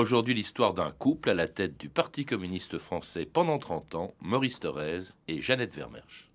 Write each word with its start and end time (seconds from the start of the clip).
Aujourd'hui, 0.00 0.32
l'histoire 0.32 0.74
d'un 0.74 0.92
couple 0.92 1.28
à 1.28 1.34
la 1.34 1.48
tête 1.48 1.76
du 1.76 1.88
Parti 1.88 2.24
communiste 2.24 2.78
français 2.78 3.26
pendant 3.26 3.58
30 3.58 3.96
ans, 3.96 4.14
Maurice 4.20 4.60
Thorez 4.60 5.00
et 5.26 5.40
Jeannette 5.40 5.74
Vermersch. 5.74 6.30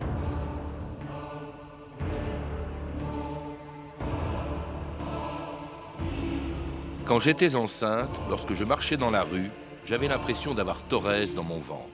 Quand 7.06 7.22
j'étais 7.22 7.56
enceinte, 7.56 8.20
lorsque 8.30 8.54
je 8.54 8.66
marchais 8.66 8.98
dans 8.98 9.12
la 9.12 9.24
rue, 9.24 9.50
j'avais 9.86 10.10
l'impression 10.10 10.54
d'avoir 10.54 10.86
Thorez 10.90 11.28
dans 11.34 11.44
mon 11.44 11.60
ventre. 11.60 11.88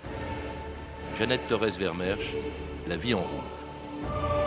Jeannette 1.20 1.46
Thorez 1.48 1.78
Vermersch, 1.78 2.34
La 2.88 2.98
vie 2.98 3.14
en 3.14 3.22
rouge. 3.22 4.39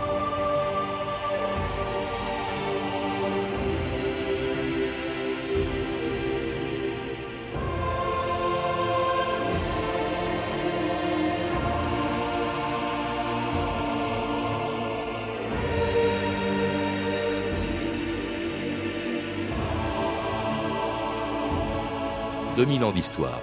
2000 22.57 22.85
ans 22.85 22.93
d'histoire. 22.93 23.41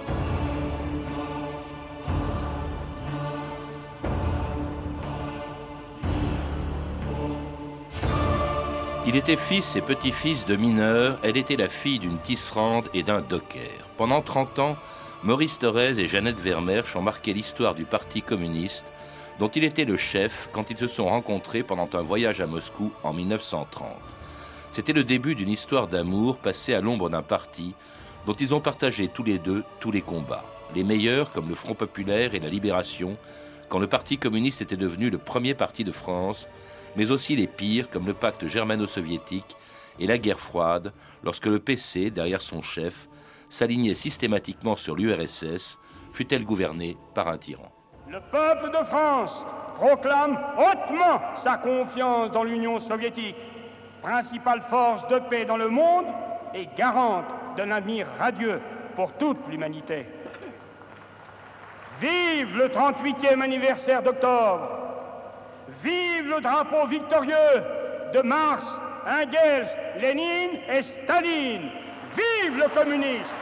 Il 9.06 9.16
était 9.16 9.36
fils 9.36 9.74
et 9.74 9.80
petit-fils 9.80 10.46
de 10.46 10.54
mineurs, 10.54 11.18
elle 11.24 11.36
était 11.36 11.56
la 11.56 11.68
fille 11.68 11.98
d'une 11.98 12.18
tisserande 12.18 12.88
et 12.94 13.02
d'un 13.02 13.20
docker. 13.20 13.72
Pendant 13.96 14.22
30 14.22 14.58
ans, 14.60 14.76
Maurice 15.24 15.58
Thorez 15.58 15.98
et 15.98 16.06
Jeannette 16.06 16.38
Vermersch 16.38 16.94
ont 16.94 17.02
marqué 17.02 17.32
l'histoire 17.32 17.74
du 17.74 17.84
Parti 17.84 18.22
communiste, 18.22 18.92
dont 19.40 19.48
il 19.48 19.64
était 19.64 19.84
le 19.84 19.96
chef 19.96 20.48
quand 20.52 20.70
ils 20.70 20.78
se 20.78 20.86
sont 20.86 21.06
rencontrés 21.06 21.64
pendant 21.64 21.88
un 21.94 22.02
voyage 22.02 22.40
à 22.40 22.46
Moscou 22.46 22.92
en 23.02 23.12
1930. 23.12 23.88
C'était 24.70 24.92
le 24.92 25.02
début 25.02 25.34
d'une 25.34 25.48
histoire 25.48 25.88
d'amour 25.88 26.36
passée 26.36 26.74
à 26.74 26.80
l'ombre 26.80 27.10
d'un 27.10 27.22
parti 27.22 27.74
dont 28.26 28.34
ils 28.34 28.54
ont 28.54 28.60
partagé 28.60 29.08
tous 29.08 29.22
les 29.22 29.38
deux 29.38 29.64
tous 29.80 29.90
les 29.90 30.02
combats. 30.02 30.44
Les 30.74 30.84
meilleurs, 30.84 31.32
comme 31.32 31.48
le 31.48 31.54
Front 31.54 31.74
populaire 31.74 32.34
et 32.34 32.40
la 32.40 32.48
Libération, 32.48 33.16
quand 33.68 33.78
le 33.78 33.86
Parti 33.86 34.18
communiste 34.18 34.62
était 34.62 34.76
devenu 34.76 35.10
le 35.10 35.18
premier 35.18 35.54
parti 35.54 35.84
de 35.84 35.92
France, 35.92 36.48
mais 36.96 37.10
aussi 37.10 37.36
les 37.36 37.46
pires, 37.46 37.88
comme 37.90 38.06
le 38.06 38.14
pacte 38.14 38.46
germano-soviétique 38.46 39.56
et 39.98 40.06
la 40.06 40.18
guerre 40.18 40.40
froide, 40.40 40.92
lorsque 41.22 41.46
le 41.46 41.58
PC, 41.58 42.10
derrière 42.10 42.40
son 42.40 42.62
chef, 42.62 43.08
s'alignait 43.48 43.94
systématiquement 43.94 44.76
sur 44.76 44.96
l'URSS, 44.96 45.78
fut-elle 46.12 46.44
gouvernée 46.44 46.96
par 47.14 47.28
un 47.28 47.38
tyran. 47.38 47.70
Le 48.08 48.20
peuple 48.20 48.70
de 48.70 48.84
France 48.86 49.44
proclame 49.76 50.38
hautement 50.58 51.20
sa 51.36 51.56
confiance 51.56 52.32
dans 52.32 52.44
l'Union 52.44 52.78
soviétique, 52.80 53.36
principale 54.02 54.62
force 54.62 55.06
de 55.08 55.18
paix 55.18 55.44
dans 55.44 55.56
le 55.56 55.68
monde 55.68 56.06
et 56.54 56.68
garante 56.76 57.26
d'un 57.56 57.70
avenir 57.70 58.06
radieux 58.18 58.60
pour 58.96 59.12
toute 59.14 59.38
l'humanité. 59.48 60.06
Vive 62.00 62.56
le 62.56 62.68
38e 62.68 63.40
anniversaire 63.40 64.02
d'octobre. 64.02 64.70
Vive 65.82 66.28
le 66.28 66.40
drapeau 66.40 66.86
victorieux 66.86 67.62
de 68.12 68.20
Mars, 68.22 68.66
Engels, 69.06 69.68
Lénine 70.00 70.60
et 70.72 70.82
Staline. 70.82 71.70
Vive 72.16 72.56
le 72.56 72.68
communisme. 72.68 73.39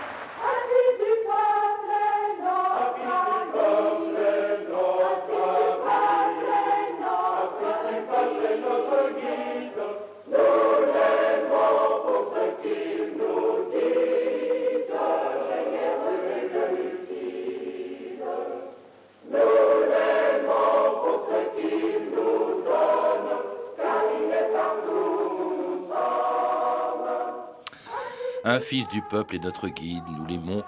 Un 28.59 28.61
fils 28.61 28.89
du 28.89 29.03
peuple 29.03 29.37
est 29.37 29.45
notre 29.45 29.69
guide, 29.69 30.03
nous 30.17 30.27
l'aimons 30.27 30.65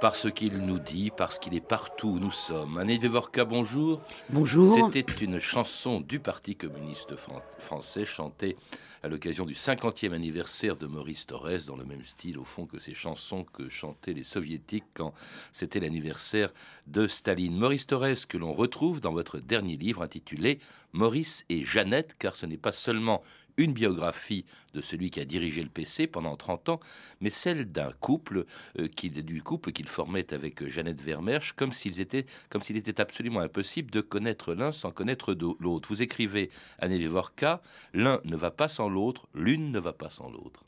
parce 0.00 0.30
qu'il 0.32 0.56
nous 0.60 0.78
dit, 0.78 1.10
parce 1.14 1.38
qu'il 1.38 1.54
est 1.54 1.60
partout 1.60 2.08
où 2.08 2.18
nous 2.18 2.30
sommes. 2.30 2.78
Anne 2.78 2.96
Devorka, 2.96 3.44
bonjour. 3.44 4.00
Bonjour. 4.30 4.74
C'était 4.74 5.12
une 5.22 5.38
chanson 5.38 6.00
du 6.00 6.20
Parti 6.20 6.56
communiste 6.56 7.14
français 7.58 8.06
chantée 8.06 8.56
à 9.02 9.08
l'occasion 9.08 9.44
du 9.44 9.52
50e 9.52 10.14
anniversaire 10.14 10.76
de 10.76 10.86
Maurice 10.86 11.26
Thorez, 11.26 11.58
dans 11.66 11.76
le 11.76 11.84
même 11.84 12.04
style 12.04 12.38
au 12.38 12.44
fond 12.44 12.64
que 12.64 12.78
ces 12.78 12.94
chansons 12.94 13.44
que 13.44 13.68
chantaient 13.68 14.14
les 14.14 14.22
soviétiques 14.22 14.86
quand 14.94 15.12
c'était 15.52 15.80
l'anniversaire 15.80 16.54
de 16.86 17.06
Staline. 17.06 17.58
Maurice 17.58 17.86
Thorez 17.86 18.14
que 18.26 18.38
l'on 18.38 18.54
retrouve 18.54 19.02
dans 19.02 19.12
votre 19.12 19.38
dernier 19.38 19.76
livre 19.76 20.02
intitulé 20.02 20.60
Maurice 20.94 21.44
et 21.50 21.62
Jeannette, 21.62 22.16
car 22.18 22.36
ce 22.36 22.46
n'est 22.46 22.56
pas 22.56 22.72
seulement 22.72 23.20
une 23.56 23.72
biographie 23.72 24.44
de 24.72 24.80
celui 24.80 25.10
qui 25.10 25.20
a 25.20 25.24
dirigé 25.24 25.62
le 25.62 25.68
PC 25.68 26.06
pendant 26.06 26.36
30 26.36 26.68
ans, 26.68 26.80
mais 27.20 27.30
celle 27.30 27.70
d'un 27.70 27.92
couple, 28.00 28.44
euh, 28.78 28.88
du 28.88 29.42
couple 29.42 29.72
qu'il 29.72 29.88
formait 29.88 30.32
avec 30.32 30.66
Jeannette 30.68 31.00
Vermersch, 31.00 31.52
comme 31.52 31.72
s'ils 31.72 32.00
étaient, 32.00 32.26
comme 32.50 32.62
s'il 32.62 32.76
était 32.76 33.00
absolument 33.00 33.40
impossible 33.40 33.90
de 33.90 34.00
connaître 34.00 34.54
l'un 34.54 34.72
sans 34.72 34.90
connaître 34.90 35.34
l'autre. 35.60 35.88
Vous 35.88 36.02
écrivez 36.02 36.50
à 36.78 36.88
Nevevorka, 36.88 37.62
l'un 37.92 38.20
ne 38.24 38.36
va 38.36 38.50
pas 38.50 38.68
sans 38.68 38.88
l'autre, 38.88 39.28
l'une 39.34 39.70
ne 39.70 39.78
va 39.78 39.92
pas 39.92 40.10
sans 40.10 40.30
l'autre. 40.30 40.64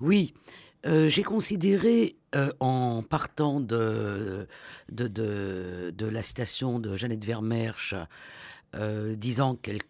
Oui, 0.00 0.32
euh, 0.86 1.08
j'ai 1.08 1.22
considéré, 1.22 2.16
euh, 2.34 2.50
en 2.60 3.02
partant 3.02 3.60
de 3.60 4.46
de, 4.90 5.08
de, 5.08 6.06
la 6.06 6.22
citation 6.22 6.78
de 6.78 6.96
Jeannette 6.96 7.24
Vermersch, 7.24 7.94
disant 9.16 9.54
qu'elle 9.56 9.80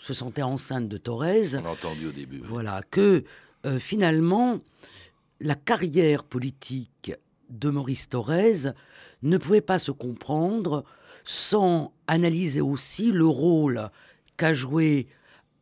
se 0.00 0.14
sentait 0.14 0.42
enceinte 0.42 0.88
de 0.88 0.96
Thorez. 0.96 1.54
On 1.56 1.66
a 1.66 1.70
entendu 1.70 2.08
au 2.08 2.12
début. 2.12 2.42
Voilà, 2.44 2.82
que 2.90 3.24
euh, 3.66 3.78
finalement, 3.78 4.58
la 5.40 5.54
carrière 5.54 6.24
politique 6.24 7.12
de 7.50 7.70
Maurice 7.70 8.08
Thorez 8.08 8.72
ne 9.22 9.36
pouvait 9.36 9.60
pas 9.60 9.78
se 9.78 9.92
comprendre 9.92 10.84
sans 11.24 11.92
analyser 12.06 12.60
aussi 12.60 13.12
le 13.12 13.26
rôle 13.26 13.90
qu'a 14.36 14.54
joué 14.54 15.08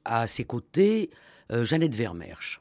à 0.04 0.26
ses 0.26 0.44
côtés 0.44 1.10
euh, 1.50 1.64
Jeannette 1.64 1.94
Vermersch. 1.94 2.60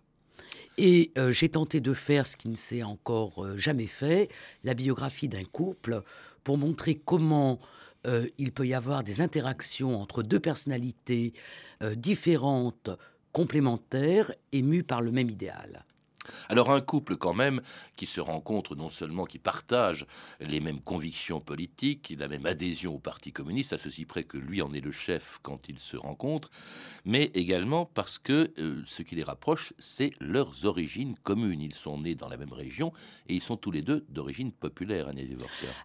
Et 0.80 1.12
euh, 1.18 1.32
j'ai 1.32 1.50
tenté 1.50 1.80
de 1.80 1.94
faire 1.94 2.26
ce 2.26 2.38
qui 2.38 2.50
ne 2.50 2.56
s'est 2.56 2.84
encore 2.84 3.58
jamais 3.58 3.88
fait, 3.88 4.30
la 4.64 4.74
biographie 4.74 5.30
d'un 5.30 5.44
couple, 5.44 6.02
pour 6.44 6.58
montrer 6.58 6.96
comment 6.96 7.60
euh, 8.08 8.28
il 8.38 8.52
peut 8.52 8.66
y 8.66 8.74
avoir 8.74 9.04
des 9.04 9.22
interactions 9.22 10.00
entre 10.00 10.24
deux 10.24 10.40
personnalités 10.40 11.34
euh, 11.82 11.96
différentes, 11.96 12.90
complémentaires, 13.34 14.32
émues 14.52 14.84
par 14.84 15.02
le 15.02 15.12
même 15.12 15.30
idéal. 15.30 15.86
Alors 16.50 16.72
un 16.72 16.82
couple 16.82 17.16
quand 17.16 17.34
même 17.34 17.62
qui 17.96 18.06
se 18.06 18.22
rencontre 18.22 18.76
non 18.76 18.90
seulement 18.90 19.26
qui 19.26 19.40
partage 19.40 20.06
les 20.40 20.60
mêmes 20.60 20.82
convictions 20.82 21.40
politiques, 21.40 22.14
la 22.18 22.28
même 22.28 22.46
adhésion 22.46 22.96
au 22.96 23.00
Parti 23.00 23.32
communiste, 23.32 23.74
à 23.74 23.78
ceci 23.78 24.06
près 24.06 24.24
que 24.24 24.38
lui 24.38 24.62
en 24.62 24.74
est 24.74 24.82
le 24.82 24.92
chef 24.92 25.40
quand 25.42 25.70
ils 25.70 25.80
se 25.80 25.98
rencontrent, 25.98 26.50
mais 27.06 27.32
également 27.34 27.86
parce 27.86 28.18
que 28.18 28.52
euh, 28.58 28.82
ce 28.86 29.02
qui 29.02 29.16
les 29.16 29.24
rapproche, 29.24 29.74
c'est 29.78 30.12
leurs 30.20 30.66
origines 30.66 31.16
communes. 31.24 31.62
Ils 31.62 31.76
sont 31.76 32.00
nés 32.02 32.16
dans 32.16 32.30
la 32.30 32.38
même 32.38 32.54
région 32.54 32.92
et 33.28 33.36
ils 33.36 33.42
sont 33.42 33.58
tous 33.58 33.72
les 33.72 33.82
deux 33.82 34.06
d'origine 34.10 34.52
populaire, 34.52 35.08
Agnès 35.08 35.28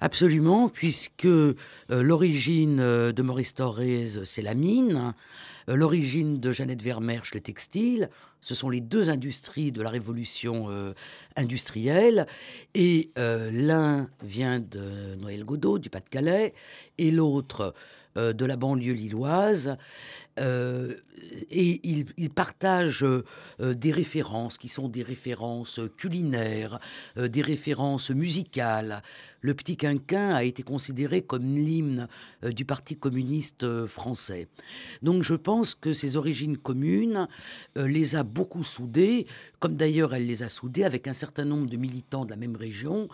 Absolument, 0.00 0.68
puisque 0.68 1.24
euh, 1.24 1.54
l'origine 1.88 2.80
euh, 2.80 3.12
de 3.12 3.22
Maurice 3.22 3.54
Thorez, 3.54 4.24
c'est 4.24 4.42
la 4.42 4.54
mine. 4.54 5.14
Euh, 5.68 5.76
l'origine 5.76 6.40
de 6.40 6.52
Jeannette 6.52 6.82
Vermersch, 6.82 7.34
le 7.34 7.40
textile, 7.40 8.10
ce 8.40 8.54
sont 8.54 8.70
les 8.70 8.80
deux 8.80 9.10
industries 9.10 9.72
de 9.72 9.82
la 9.82 9.90
révolution 9.90 10.66
euh, 10.68 10.94
industrielle. 11.36 12.26
Et 12.74 13.10
euh, 13.18 13.50
l'un 13.52 14.08
vient 14.22 14.60
de 14.60 15.14
Noël 15.16 15.44
Godot, 15.44 15.78
du 15.78 15.90
Pas-de-Calais, 15.90 16.54
et 16.98 17.10
l'autre 17.10 17.74
de 18.16 18.44
la 18.44 18.56
banlieue 18.56 18.92
lilloise. 18.92 19.76
Euh, 20.38 20.94
et 21.50 21.80
il, 21.84 22.30
partage 22.30 23.04
euh, 23.04 23.22
des 23.74 23.92
références 23.92 24.56
qui 24.56 24.68
sont 24.68 24.88
des 24.88 25.02
références 25.02 25.78
culinaires, 25.98 26.78
des 27.16 27.42
références 27.42 28.10
musicales. 28.10 29.02
Le 29.42 29.54
Petit 29.54 29.76
Quinquin 29.76 30.30
a 30.30 30.44
été 30.44 30.62
considéré 30.62 31.22
comme 31.22 31.56
l'hymne 31.56 32.08
du 32.42 32.64
Parti 32.64 32.96
communiste 32.96 33.86
français. 33.86 34.48
Donc 35.02 35.22
je 35.22 35.34
pense 35.34 35.74
que 35.74 35.92
ses 35.92 36.16
origines 36.16 36.56
communes 36.56 37.28
les 37.76 38.16
a 38.16 38.22
beaucoup 38.22 38.64
soudées, 38.64 39.26
comme 39.58 39.76
d'ailleurs 39.76 40.14
elle 40.14 40.26
les 40.26 40.42
a 40.42 40.48
soudées 40.48 40.84
avec 40.84 41.08
un 41.08 41.14
certain 41.14 41.44
nombre 41.44 41.68
de 41.68 41.76
militants 41.76 42.24
de 42.24 42.30
la 42.30 42.36
même 42.36 42.56
région 42.56 43.08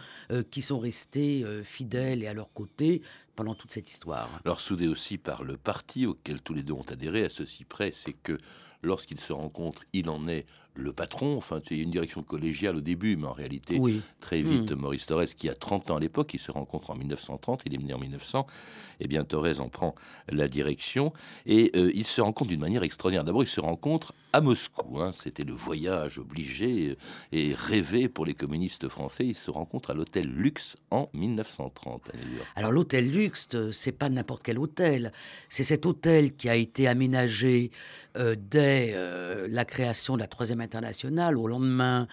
qui 0.51 0.63
sont 0.63 0.79
restés 0.79 1.45
fidèles 1.65 2.23
et 2.23 2.27
à 2.27 2.35
leur 2.35 2.53
côté 2.53 3.03
pendant 3.39 3.55
toute 3.55 3.71
cette 3.71 3.89
histoire. 3.89 4.29
Alors 4.45 4.59
soudé 4.59 4.89
aussi 4.89 5.17
par 5.17 5.45
le 5.45 5.57
parti 5.57 6.07
auquel 6.07 6.43
tous 6.43 6.55
les 6.55 6.65
deux 6.65 6.73
ont 6.73 6.83
adhéré, 6.91 7.25
à 7.25 7.31
ceci 7.31 7.63
près, 7.63 7.93
c'est 7.95 8.13
que 8.13 8.37
lorsqu'ils 8.83 9.21
se 9.21 9.33
rencontrent, 9.33 9.85
il 9.93 10.11
en 10.11 10.27
est 10.27 10.45
le 10.75 10.93
patron. 10.93 11.37
Enfin, 11.37 11.61
il 11.71 11.77
y 11.77 11.81
a 11.81 11.83
une 11.85 11.93
direction 11.93 12.25
collégiale 12.25 12.75
au 12.75 12.81
début, 12.81 13.17
mais 13.17 13.29
en 13.29 13.33
réalité, 13.33 13.81
très 14.21 14.43
vite, 14.43 14.73
hmm. 14.73 14.81
Maurice 14.81 15.07
Torres, 15.07 15.27
qui 15.37 15.49
a 15.49 15.55
30 15.55 15.93
ans 15.93 15.97
à 15.99 16.01
l'époque, 16.01 16.35
il 16.35 16.41
se 16.41 16.51
rencontre 16.51 16.91
en 16.91 16.97
1930, 16.97 17.63
il 17.65 17.75
est 17.75 17.79
mené 17.79 17.95
en 17.95 18.01
1900, 18.01 18.45
et 18.49 19.05
eh 19.05 19.09
bien 19.09 19.23
Torres 19.23 19.61
en 19.61 19.69
prend 19.69 19.95
la 20.29 20.49
direction, 20.49 21.13
et 21.47 21.71
euh, 21.77 21.93
il 21.95 22.07
se 22.07 22.21
rencontre 22.21 22.51
d'une 22.51 22.61
manière 22.61 22.83
extraordinaire. 22.83 23.23
D'abord, 23.23 23.45
il 23.45 23.49
se 23.49 23.61
rencontre 23.61 24.15
à 24.33 24.41
Moscou, 24.41 25.01
hein. 25.01 25.13
c'était 25.13 25.45
le 25.45 25.55
voyage 25.55 26.19
obligé 26.19 26.97
et 27.33 27.55
rêvé 27.55 28.09
pour 28.09 28.27
les 28.27 28.35
communistes 28.35 28.89
français. 28.89 29.25
Il 29.27 29.35
se 29.35 29.51
rencontre 29.51 29.91
à 29.91 29.95
l'hôtel 29.95 30.27
Luxe 30.27 30.77
en 30.91 31.09
1930 31.15 32.11
Alors 32.57 32.73
l'hôtel 32.73 33.11
Luxe, 33.11 33.49
c'est 33.73 33.93
pas 33.93 34.09
n'importe 34.09 34.43
quel 34.43 34.59
hôtel, 34.59 35.13
c'est 35.49 35.65
cet 35.65 35.87
hôtel 35.87 36.35
qui 36.37 36.49
a 36.49 36.57
été 36.57 36.87
aménagé 36.87 37.71
euh, 38.17 38.37
dès 38.39 38.93
euh, 38.95 39.47
la 39.49 39.65
création 39.65 40.15
de 40.15 40.21
la 40.21 40.27
Troisième 40.27 40.61
Internationale, 40.61 41.39
au 41.39 41.47
lendemain 41.47 42.07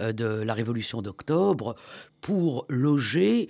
euh, 0.00 0.12
de 0.12 0.24
la 0.24 0.54
Révolution 0.54 1.02
d'octobre, 1.02 1.74
pour 2.20 2.66
loger 2.68 3.48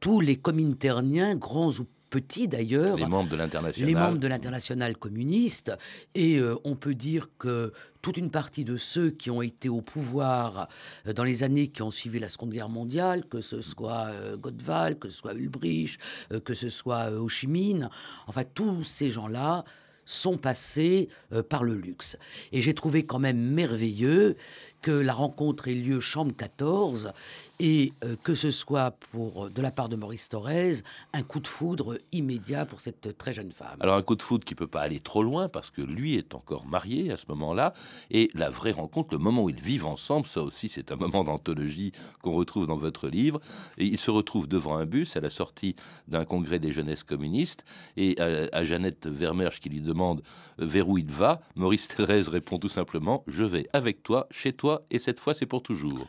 tous 0.00 0.20
les 0.20 0.36
cominterniens, 0.36 1.34
grands 1.34 1.72
ou 1.72 1.86
petits 2.10 2.48
d'ailleurs. 2.48 2.96
Les 2.96 3.06
membres 3.06 3.30
de 3.30 3.36
l'international. 3.36 3.88
Les 3.88 3.94
membres 3.94 4.18
de 4.18 4.26
l'international 4.26 4.96
communiste. 4.96 5.72
Et 6.14 6.40
on 6.64 6.76
peut 6.76 6.94
dire 6.94 7.28
que 7.38 7.72
toute 8.02 8.16
une 8.16 8.30
partie 8.30 8.64
de 8.64 8.76
ceux 8.76 9.10
qui 9.10 9.30
ont 9.30 9.42
été 9.42 9.68
au 9.68 9.80
pouvoir 9.80 10.68
dans 11.14 11.24
les 11.24 11.42
années 11.42 11.68
qui 11.68 11.82
ont 11.82 11.90
suivi 11.90 12.18
la 12.18 12.28
Seconde 12.28 12.50
Guerre 12.50 12.68
mondiale, 12.68 13.24
que 13.26 13.40
ce 13.40 13.60
soit 13.60 14.12
Godval, 14.36 14.98
que 14.98 15.08
ce 15.08 15.16
soit 15.16 15.34
Ulbricht, 15.34 16.00
que 16.44 16.54
ce 16.54 16.70
soit 16.70 17.10
Ho 17.10 17.28
Chi 17.28 17.46
Minh, 17.46 17.88
enfin 18.26 18.44
tous 18.44 18.84
ces 18.84 19.10
gens-là 19.10 19.64
sont 20.08 20.38
passés 20.38 21.10
euh, 21.32 21.42
par 21.42 21.62
le 21.62 21.74
luxe. 21.74 22.16
Et 22.50 22.62
j'ai 22.62 22.72
trouvé 22.72 23.04
quand 23.04 23.18
même 23.18 23.38
merveilleux 23.38 24.36
que 24.80 24.90
la 24.90 25.12
rencontre 25.12 25.68
ait 25.68 25.74
lieu 25.74 26.00
chambre 26.00 26.34
14 26.34 27.12
et 27.60 27.92
euh, 28.04 28.14
que 28.22 28.34
ce 28.34 28.50
soit 28.50 28.92
pour 29.10 29.46
euh, 29.46 29.48
de 29.50 29.62
la 29.62 29.70
part 29.70 29.88
de 29.88 29.96
Maurice 29.96 30.28
Thorez 30.28 30.82
un 31.12 31.22
coup 31.22 31.40
de 31.40 31.48
foudre 31.48 31.98
immédiat 32.12 32.66
pour 32.66 32.80
cette 32.80 33.16
très 33.18 33.32
jeune 33.32 33.52
femme. 33.52 33.76
Alors 33.80 33.96
un 33.96 34.02
coup 34.02 34.14
de 34.16 34.22
foudre 34.22 34.44
qui 34.44 34.54
peut 34.54 34.66
pas 34.66 34.82
aller 34.82 35.00
trop 35.00 35.22
loin 35.22 35.48
parce 35.48 35.70
que 35.70 35.82
lui 35.82 36.16
est 36.16 36.34
encore 36.34 36.66
marié 36.66 37.10
à 37.10 37.16
ce 37.16 37.26
moment-là 37.28 37.74
et 38.10 38.30
la 38.34 38.50
vraie 38.50 38.72
rencontre, 38.72 39.08
le 39.12 39.18
moment 39.18 39.42
où 39.42 39.50
ils 39.50 39.60
vivent 39.60 39.86
ensemble, 39.86 40.26
ça 40.26 40.42
aussi 40.42 40.68
c'est 40.68 40.92
un 40.92 40.96
moment 40.96 41.24
d'anthologie 41.24 41.92
qu'on 42.22 42.32
retrouve 42.32 42.66
dans 42.66 42.76
votre 42.76 43.08
livre. 43.08 43.40
Et 43.76 43.86
ils 43.86 43.98
se 43.98 44.10
retrouvent 44.10 44.48
devant 44.48 44.76
un 44.76 44.86
bus 44.86 45.16
à 45.16 45.20
la 45.20 45.30
sortie 45.30 45.74
d'un 46.06 46.24
congrès 46.24 46.58
des 46.58 46.72
jeunesses 46.72 47.04
communistes 47.04 47.64
et 47.96 48.20
à, 48.20 48.64
Jeannette 48.64 49.06
Vermerge 49.06 49.60
qui 49.60 49.68
lui 49.68 49.80
demande 49.80 50.22
vers 50.58 50.88
où 50.88 50.98
il 50.98 51.10
va, 51.10 51.40
Maurice 51.54 51.88
Thérèse 51.88 52.28
répond 52.28 52.58
tout 52.58 52.68
simplement 52.68 53.24
je 53.26 53.44
vais 53.44 53.68
avec 53.72 54.02
toi 54.02 54.26
chez 54.30 54.52
toi 54.52 54.84
et 54.90 54.98
cette 54.98 55.20
fois 55.20 55.34
c'est 55.34 55.46
pour 55.46 55.62
toujours. 55.62 56.06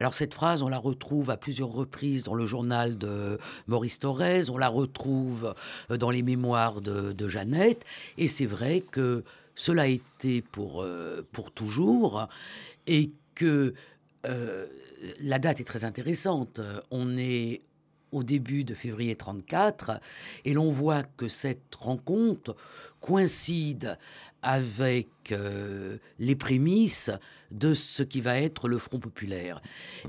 Alors 0.00 0.14
cette 0.14 0.34
phrase, 0.34 0.62
on 0.62 0.68
la 0.68 0.78
retrouve 0.78 1.30
à 1.30 1.36
plusieurs 1.36 1.70
reprises 1.70 2.22
dans 2.22 2.34
le 2.34 2.46
journal 2.46 2.98
de 2.98 3.38
Maurice 3.66 3.98
Thorez, 3.98 4.48
on 4.50 4.58
la 4.58 4.68
retrouve 4.68 5.54
euh, 5.90 5.96
dans 5.96 6.10
les 6.10 6.22
mémoires 6.22 6.80
de, 6.80 7.28
Jeannette, 7.28 7.84
et 8.16 8.28
c'est 8.28 8.46
vrai 8.46 8.80
que 8.80 9.24
cela 9.54 9.82
a 9.82 9.86
été 9.86 10.40
pour, 10.40 10.82
euh, 10.82 11.22
toujours, 11.54 12.28
et 12.86 13.10
que 13.34 13.74
euh, 14.26 14.66
la 15.20 15.38
date 15.38 15.60
est 15.60 15.64
très 15.64 15.84
intéressante. 15.84 16.60
On 16.90 17.18
est 17.18 17.60
au 18.12 18.22
début 18.22 18.64
de 18.64 18.74
février 18.74 19.16
34, 19.16 20.00
et 20.44 20.54
l'on 20.54 20.70
voit 20.70 21.02
que 21.02 21.28
cette 21.28 21.74
rencontre 21.74 22.56
coïncide 23.00 23.98
avec 24.42 25.08
euh, 25.32 25.98
les 26.18 26.36
prémices 26.36 27.10
de 27.50 27.74
ce 27.74 28.02
qui 28.02 28.20
va 28.20 28.40
être 28.40 28.68
le 28.68 28.78
Front 28.78 29.00
populaire. 29.00 29.60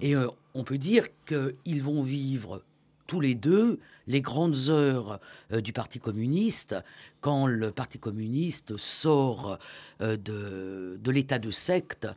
Et 0.01 0.15
euh, 0.15 0.27
on 0.53 0.63
peut 0.63 0.77
dire 0.77 1.05
qu'ils 1.25 1.83
vont 1.83 2.03
vivre 2.03 2.63
tous 3.07 3.21
les 3.21 3.33
deux 3.33 3.79
les 4.05 4.21
grandes 4.21 4.69
heures 4.69 5.19
euh, 5.51 5.61
du 5.61 5.73
Parti 5.73 5.99
communiste, 5.99 6.75
quand 7.21 7.47
le 7.47 7.71
Parti 7.71 7.99
communiste 7.99 8.77
sort 8.77 9.59
de, 9.99 10.97
de 11.01 11.11
l'état 11.11 11.39
de 11.39 11.51
secte 11.51 12.07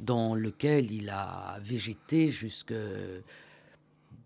dans 0.00 0.34
lequel 0.34 0.92
il 0.92 1.08
a 1.08 1.58
végété 1.60 2.28
jusque 2.28 2.74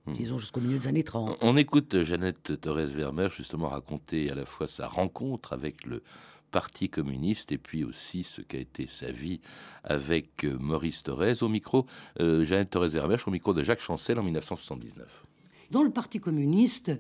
disons 0.06 0.38
jusqu'au 0.38 0.60
milieu 0.60 0.78
des 0.78 0.88
années 0.88 1.04
30. 1.04 1.38
On 1.42 1.56
écoute 1.56 2.02
Jeannette 2.02 2.60
Torres 2.60 2.86
Vermeer 2.86 3.30
justement 3.30 3.68
raconter 3.68 4.30
à 4.30 4.34
la 4.34 4.44
fois 4.44 4.68
sa 4.68 4.86
rencontre 4.86 5.52
avec 5.52 5.86
le 5.86 6.02
Parti 6.50 6.88
communiste 6.88 7.50
et 7.50 7.58
puis 7.58 7.82
aussi 7.82 8.22
ce 8.22 8.40
qu'a 8.40 8.58
été 8.58 8.86
sa 8.86 9.10
vie 9.10 9.40
avec 9.82 10.44
euh, 10.44 10.56
Maurice 10.56 11.02
Thorez. 11.02 11.42
Au 11.42 11.48
micro, 11.48 11.84
euh, 12.20 12.44
Jeannette 12.44 12.70
Thorez 12.70 12.90
Vermersch, 12.90 13.26
au 13.26 13.32
micro 13.32 13.52
de 13.52 13.64
Jacques 13.64 13.80
Chancel 13.80 14.20
en 14.20 14.22
1979. 14.22 15.26
Dans 15.72 15.82
le 15.82 15.90
Parti 15.90 16.20
communiste, 16.20 16.92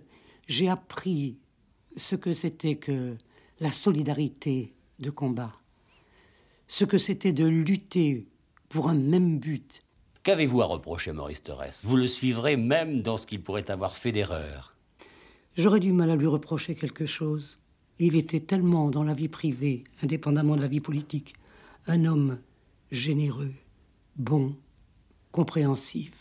j'ai 0.48 0.68
appris 0.68 1.38
ce 1.96 2.16
que 2.16 2.34
c'était 2.34 2.74
que 2.74 3.16
la 3.60 3.70
solidarité 3.70 4.74
de 4.98 5.10
combat, 5.10 5.52
ce 6.66 6.84
que 6.84 6.98
c'était 6.98 7.32
de 7.32 7.46
lutter 7.46 8.26
pour 8.68 8.88
un 8.88 8.94
même 8.94 9.38
but. 9.38 9.84
Qu'avez-vous 10.24 10.62
à 10.62 10.64
reprocher 10.64 11.12
Maurice 11.12 11.42
Thorez 11.42 11.82
Vous 11.82 11.96
le 11.96 12.08
suivrez 12.08 12.56
même 12.56 13.02
dans 13.02 13.18
ce 13.18 13.26
qu'il 13.26 13.42
pourrait 13.42 13.70
avoir 13.70 13.94
fait 13.94 14.10
d'erreur. 14.10 14.74
J'aurais 15.54 15.80
du 15.80 15.92
mal 15.92 16.08
à 16.08 16.16
lui 16.16 16.26
reprocher 16.26 16.74
quelque 16.74 17.04
chose. 17.04 17.58
Il 17.98 18.16
était 18.16 18.40
tellement 18.40 18.88
dans 18.88 19.02
la 19.04 19.12
vie 19.12 19.28
privée, 19.28 19.84
indépendamment 20.02 20.56
de 20.56 20.62
la 20.62 20.66
vie 20.66 20.80
politique, 20.80 21.34
un 21.86 22.06
homme 22.06 22.38
généreux, 22.90 23.52
bon, 24.16 24.56
compréhensif. 25.30 26.14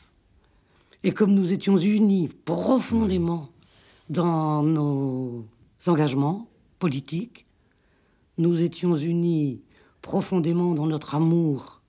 Et 1.06 1.14
comme 1.14 1.34
nous 1.34 1.54
étions 1.54 1.78
unis 1.78 2.28
profondément 2.44 3.52
dans 4.10 4.64
nos 4.64 5.46
engagements 5.88 6.50
politiques, 6.78 7.46
nous 8.38 8.62
étions 8.62 8.98
unis 8.98 9.62
profondément 10.02 10.74
dans 10.74 10.88
notre 10.88 11.16
amour 11.16 11.83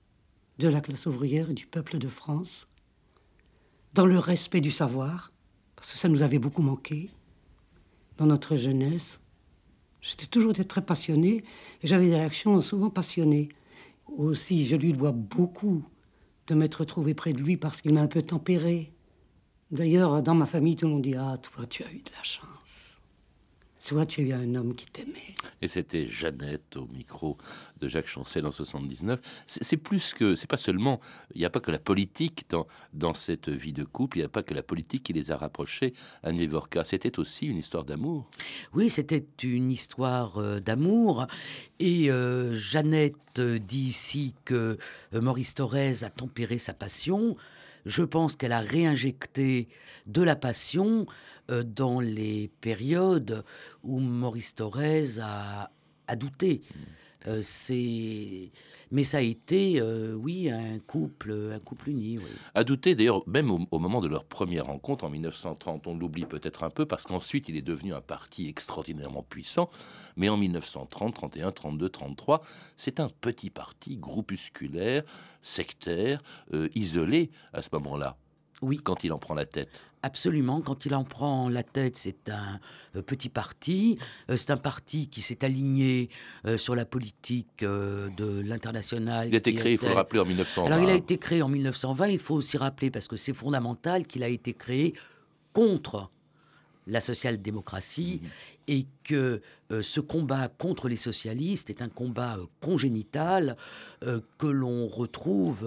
de 0.58 0.68
la 0.68 0.80
classe 0.80 1.06
ouvrière 1.06 1.50
et 1.50 1.54
du 1.54 1.66
peuple 1.66 1.98
de 1.98 2.08
France, 2.08 2.68
dans 3.92 4.06
le 4.06 4.18
respect 4.18 4.60
du 4.60 4.70
savoir, 4.70 5.32
parce 5.76 5.92
que 5.92 5.98
ça 5.98 6.08
nous 6.08 6.22
avait 6.22 6.38
beaucoup 6.38 6.62
manqué, 6.62 7.10
dans 8.16 8.26
notre 8.26 8.56
jeunesse, 8.56 9.20
J'étais 10.04 10.26
toujours 10.26 10.52
très 10.52 10.82
passionné 10.82 11.42
et 11.82 11.86
j'avais 11.86 12.10
des 12.10 12.16
réactions 12.16 12.60
souvent 12.60 12.90
passionnées. 12.90 13.48
Aussi, 14.18 14.66
je 14.66 14.76
lui 14.76 14.92
dois 14.92 15.12
beaucoup 15.12 15.82
de 16.46 16.54
m'être 16.54 16.84
trouvé 16.84 17.14
près 17.14 17.32
de 17.32 17.40
lui 17.40 17.56
parce 17.56 17.80
qu'il 17.80 17.94
m'a 17.94 18.02
un 18.02 18.06
peu 18.06 18.20
tempéré. 18.20 18.92
D'ailleurs, 19.70 20.22
dans 20.22 20.34
ma 20.34 20.44
famille, 20.44 20.76
tout 20.76 20.84
le 20.84 20.92
monde 20.92 21.02
dit 21.02 21.14
Ah, 21.14 21.36
toi, 21.38 21.64
tu 21.64 21.84
as 21.84 21.90
eu 21.90 22.02
de 22.02 22.10
la 22.14 22.22
chance. 22.22 22.93
Soit 23.84 24.06
tu 24.06 24.22
as 24.22 24.24
eu 24.24 24.32
un 24.32 24.54
homme 24.54 24.74
qui 24.74 24.86
t'aimait. 24.86 25.34
Et 25.60 25.68
c'était 25.68 26.08
Jeannette 26.08 26.78
au 26.78 26.86
micro 26.86 27.36
de 27.78 27.86
Jacques 27.86 28.06
Chancel 28.06 28.46
en 28.46 28.50
79. 28.50 29.20
C'est 29.46 29.76
plus 29.76 30.14
que, 30.14 30.34
c'est 30.36 30.48
pas 30.48 30.56
seulement, 30.56 31.00
il 31.34 31.40
n'y 31.40 31.44
a 31.44 31.50
pas 31.50 31.60
que 31.60 31.70
la 31.70 31.78
politique 31.78 32.46
dans, 32.48 32.66
dans 32.94 33.12
cette 33.12 33.50
vie 33.50 33.74
de 33.74 33.84
couple, 33.84 34.16
il 34.16 34.20
n'y 34.22 34.24
a 34.24 34.30
pas 34.30 34.42
que 34.42 34.54
la 34.54 34.62
politique 34.62 35.02
qui 35.02 35.12
les 35.12 35.32
a 35.32 35.36
rapprochés, 35.36 35.92
Anne 36.22 36.38
Vivorca. 36.38 36.82
C'était 36.82 37.18
aussi 37.18 37.44
une 37.44 37.58
histoire 37.58 37.84
d'amour. 37.84 38.30
Oui, 38.72 38.88
c'était 38.88 39.26
une 39.42 39.70
histoire 39.70 40.38
euh, 40.38 40.60
d'amour. 40.60 41.26
Et 41.78 42.10
euh, 42.10 42.54
Jeannette 42.54 43.38
dit 43.38 43.84
ici 43.84 44.34
que 44.46 44.78
euh, 45.12 45.20
Maurice 45.20 45.52
Thorez 45.56 46.04
a 46.04 46.08
tempéré 46.08 46.56
sa 46.56 46.72
passion. 46.72 47.36
Je 47.84 48.02
pense 48.02 48.34
qu'elle 48.34 48.52
a 48.52 48.60
réinjecté 48.60 49.68
de 50.06 50.22
la 50.22 50.36
passion 50.36 51.04
dans 51.48 52.00
les 52.00 52.50
périodes 52.60 53.44
où 53.82 53.98
Maurice 53.98 54.54
Thorez 54.54 55.18
a, 55.20 55.70
douté. 56.16 56.62
Euh, 57.26 57.40
c'est 57.42 58.50
Mais 58.90 59.02
ça 59.02 59.18
a 59.18 59.20
été, 59.22 59.80
euh, 59.80 60.14
oui, 60.14 60.50
un 60.50 60.78
couple, 60.78 61.52
un 61.54 61.58
couple 61.58 61.90
uni. 61.90 62.18
Oui. 62.18 62.24
À 62.54 62.64
douter, 62.64 62.94
d'ailleurs, 62.94 63.26
même 63.26 63.50
au, 63.50 63.78
moment 63.78 64.00
de 64.00 64.08
leur 64.08 64.24
première 64.24 64.66
rencontre 64.66 65.04
en 65.04 65.10
1930, 65.10 65.86
on 65.86 65.96
l'oublie 65.96 66.26
peut-être 66.26 66.64
un 66.64 66.70
peu 66.70 66.84
parce 66.84 67.04
qu'ensuite 67.04 67.48
il 67.48 67.56
est 67.56 67.62
devenu 67.62 67.94
un 67.94 68.02
parti 68.02 68.48
extraordinairement 68.48 69.22
puissant. 69.22 69.70
Mais 70.16 70.28
en 70.28 70.36
1930, 70.36 71.14
31, 71.14 71.52
32, 71.52 71.88
33, 71.88 72.42
c'est 72.76 73.00
un 73.00 73.08
petit 73.08 73.50
parti 73.50 73.96
groupusculaire, 73.96 75.02
sectaire, 75.42 76.22
euh, 76.52 76.68
isolé 76.74 77.30
à 77.52 77.62
ce 77.62 77.70
moment-là. 77.72 78.16
Oui. 78.62 78.80
Quand 78.82 79.04
il 79.04 79.12
en 79.12 79.18
prend 79.18 79.34
la 79.34 79.46
tête. 79.46 79.68
Absolument, 80.04 80.60
quand 80.60 80.84
il 80.84 80.94
en 80.94 81.02
prend 81.02 81.48
la 81.48 81.62
tête, 81.62 81.96
c'est 81.96 82.28
un 82.28 82.60
euh, 82.94 83.00
petit 83.00 83.30
parti. 83.30 83.96
Euh, 84.28 84.36
c'est 84.36 84.50
un 84.50 84.58
parti 84.58 85.08
qui 85.08 85.22
s'est 85.22 85.42
aligné 85.42 86.10
euh, 86.44 86.58
sur 86.58 86.74
la 86.74 86.84
politique 86.84 87.64
de 87.64 88.42
l'international. 88.44 89.28
Il 89.28 89.34
a 89.34 89.38
été 89.38 89.54
créé, 89.54 89.72
il 89.72 89.78
faut 89.78 89.88
le 89.88 89.94
rappeler, 89.94 90.20
en 90.20 90.26
1920. 90.26 90.70
Alors 90.70 90.86
il 90.86 90.90
a 90.90 90.94
été 90.94 91.16
créé 91.16 91.40
en 91.40 91.48
1920, 91.48 92.08
il 92.08 92.18
faut 92.18 92.34
aussi 92.34 92.58
rappeler, 92.58 92.90
parce 92.90 93.08
que 93.08 93.16
c'est 93.16 93.32
fondamental, 93.32 94.06
qu'il 94.06 94.22
a 94.22 94.28
été 94.28 94.52
créé 94.52 94.92
contre 95.54 96.10
la 96.86 97.00
social-démocratie 97.00 98.20
mmh. 98.22 98.28
et 98.68 98.86
que 99.04 99.40
ce 99.80 100.00
combat 100.00 100.48
contre 100.48 100.88
les 100.88 100.96
socialistes 100.96 101.70
est 101.70 101.80
un 101.80 101.88
combat 101.88 102.36
congénital 102.60 103.56
que 104.02 104.46
l'on 104.46 104.86
retrouve 104.86 105.64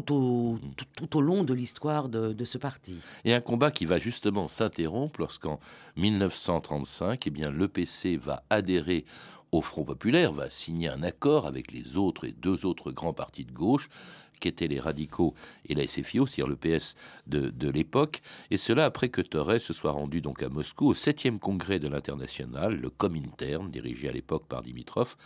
tout 0.00 0.14
au, 0.14 0.58
tout, 0.96 1.18
au 1.18 1.20
long 1.20 1.44
de 1.44 1.52
l'histoire 1.52 2.08
de, 2.08 2.44
ce 2.44 2.56
parti. 2.56 2.96
Et 3.24 3.34
un 3.34 3.40
combat 3.40 3.70
qui 3.70 3.84
va 3.84 3.98
justement 3.98 4.48
s'interrompre 4.48 5.20
lorsqu'en 5.20 5.60
1935, 5.96 7.26
eh 7.26 7.30
bien, 7.30 7.50
l'EPC 7.50 8.16
va 8.16 8.42
adhérer 8.48 9.04
au 9.50 9.60
Front 9.60 9.84
populaire, 9.84 10.32
va 10.32 10.48
signer 10.48 10.88
un 10.88 11.02
accord 11.02 11.46
avec 11.46 11.72
les 11.72 11.98
autres 11.98 12.24
et 12.24 12.32
deux 12.32 12.64
autres 12.64 12.90
grands 12.90 13.12
partis 13.12 13.44
de 13.44 13.52
gauche 13.52 13.90
qu'étaient 14.42 14.66
les 14.66 14.80
radicaux 14.80 15.34
et 15.66 15.74
la 15.74 15.86
SFIO, 15.86 16.26
c'est-à-dire 16.26 16.48
le 16.48 16.56
PS 16.56 16.96
de, 17.26 17.68
l'époque, 17.70 18.20
et 18.50 18.56
cela 18.56 18.84
après 18.84 19.08
que 19.08 19.22
Torres 19.22 19.60
se 19.60 19.72
soit 19.72 19.92
rendu 19.92 20.20
donc 20.20 20.42
à 20.42 20.48
Moscou 20.48 20.88
au 20.88 20.94
7e 20.94 21.38
congrès 21.38 21.78
de 21.78 21.88
l'International, 21.88 22.74
le 22.74 22.90
Comintern, 22.90 23.70
dirigé 23.70 24.08
à 24.08 24.12
l'époque 24.12 24.46
par 24.48 24.62
Dimitrov, 24.62 25.16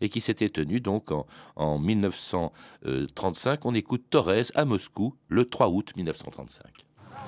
et 0.00 0.08
qui 0.08 0.20
s'était 0.20 0.50
tenu 0.50 0.80
donc 0.80 1.12
en, 1.12 1.26
en 1.54 1.78
1935. 1.78 3.64
On 3.64 3.74
écoute 3.74 4.04
Torres 4.10 4.50
à 4.54 4.64
Moscou 4.64 5.14
le 5.28 5.44
3 5.46 5.68
août 5.68 5.92
1935. 5.96 6.66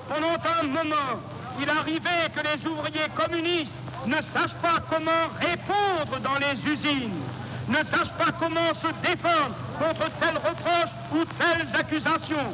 Pendant 0.09 0.35
un 0.61 0.63
moment, 0.63 1.19
il 1.61 1.69
arrivait 1.69 2.29
que 2.35 2.41
les 2.41 2.67
ouvriers 2.67 3.09
communistes 3.15 3.75
ne 4.05 4.15
sachent 4.15 4.61
pas 4.61 4.79
comment 4.89 5.27
répondre 5.39 6.19
dans 6.21 6.35
les 6.35 6.71
usines 6.71 7.11
ne 7.69 7.77
sachent 7.77 8.17
pas 8.17 8.31
comment 8.39 8.73
se 8.73 8.87
défendre 9.07 9.55
contre 9.77 10.09
tels 10.19 10.37
reproches 10.37 10.93
ou 11.13 11.23
telles 11.37 11.67
accusations. 11.79 12.53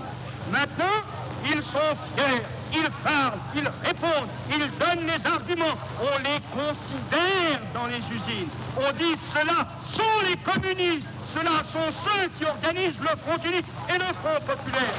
Maintenant, 0.51 0.98
ils 1.45 1.62
sont 1.62 1.95
fiers, 2.15 2.41
ils 2.74 2.89
parlent, 3.03 3.39
ils 3.55 3.69
répondent, 3.86 4.29
ils 4.51 4.69
donnent 4.77 5.07
les 5.07 5.25
arguments. 5.25 5.77
On 6.01 6.17
les 6.19 6.41
considère 6.53 7.62
dans 7.74 7.88
les 7.88 7.98
usines. 7.98 8.50
On 8.77 8.91
dit 8.93 9.15
cela 9.34 9.65
sont 9.93 10.27
les 10.27 10.36
communistes, 10.38 11.07
cela 11.34 11.63
sont 11.72 11.93
ceux 12.05 12.27
qui 12.38 12.45
organisent 12.45 13.00
le 13.00 13.17
Front 13.24 13.41
unique 13.45 13.65
et 13.89 13.93
le 13.98 14.13
Front 14.22 14.39
populaire. 14.45 14.95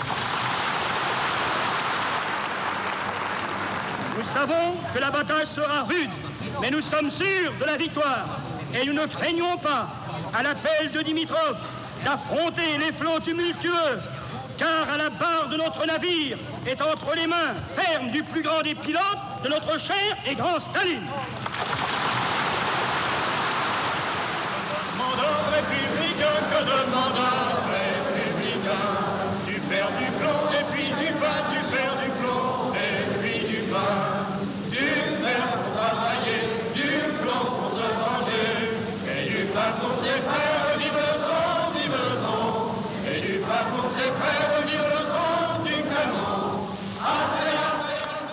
Nous 4.16 4.22
savons 4.22 4.76
que 4.94 4.98
la 4.98 5.10
bataille 5.10 5.46
sera 5.46 5.82
rude, 5.82 6.10
mais 6.62 6.70
nous 6.70 6.80
sommes 6.80 7.10
sûrs 7.10 7.52
de 7.60 7.64
la 7.66 7.76
victoire. 7.76 8.26
Et 8.74 8.84
nous 8.84 8.94
ne 8.94 9.06
craignons 9.06 9.56
pas 9.58 9.88
à 10.34 10.42
l'appel 10.42 10.90
de 10.92 11.02
Dimitrov 11.02 11.56
d'affronter 12.04 12.78
les 12.78 12.92
flots 12.92 13.20
tumultueux, 13.20 14.00
car 14.58 14.90
à 14.92 14.96
la 14.96 15.10
barre 15.10 15.48
de 15.50 15.56
notre 15.56 15.86
navire 15.86 16.38
est 16.66 16.80
entre 16.80 17.14
les 17.14 17.26
mains 17.26 17.54
fermes 17.74 18.10
du 18.10 18.22
plus 18.22 18.42
grand 18.42 18.62
des 18.62 18.74
pilotes 18.74 19.02
de 19.44 19.48
notre 19.48 19.78
cher 19.78 20.16
et 20.26 20.34
grand 20.34 20.58
Staline. 20.58 21.02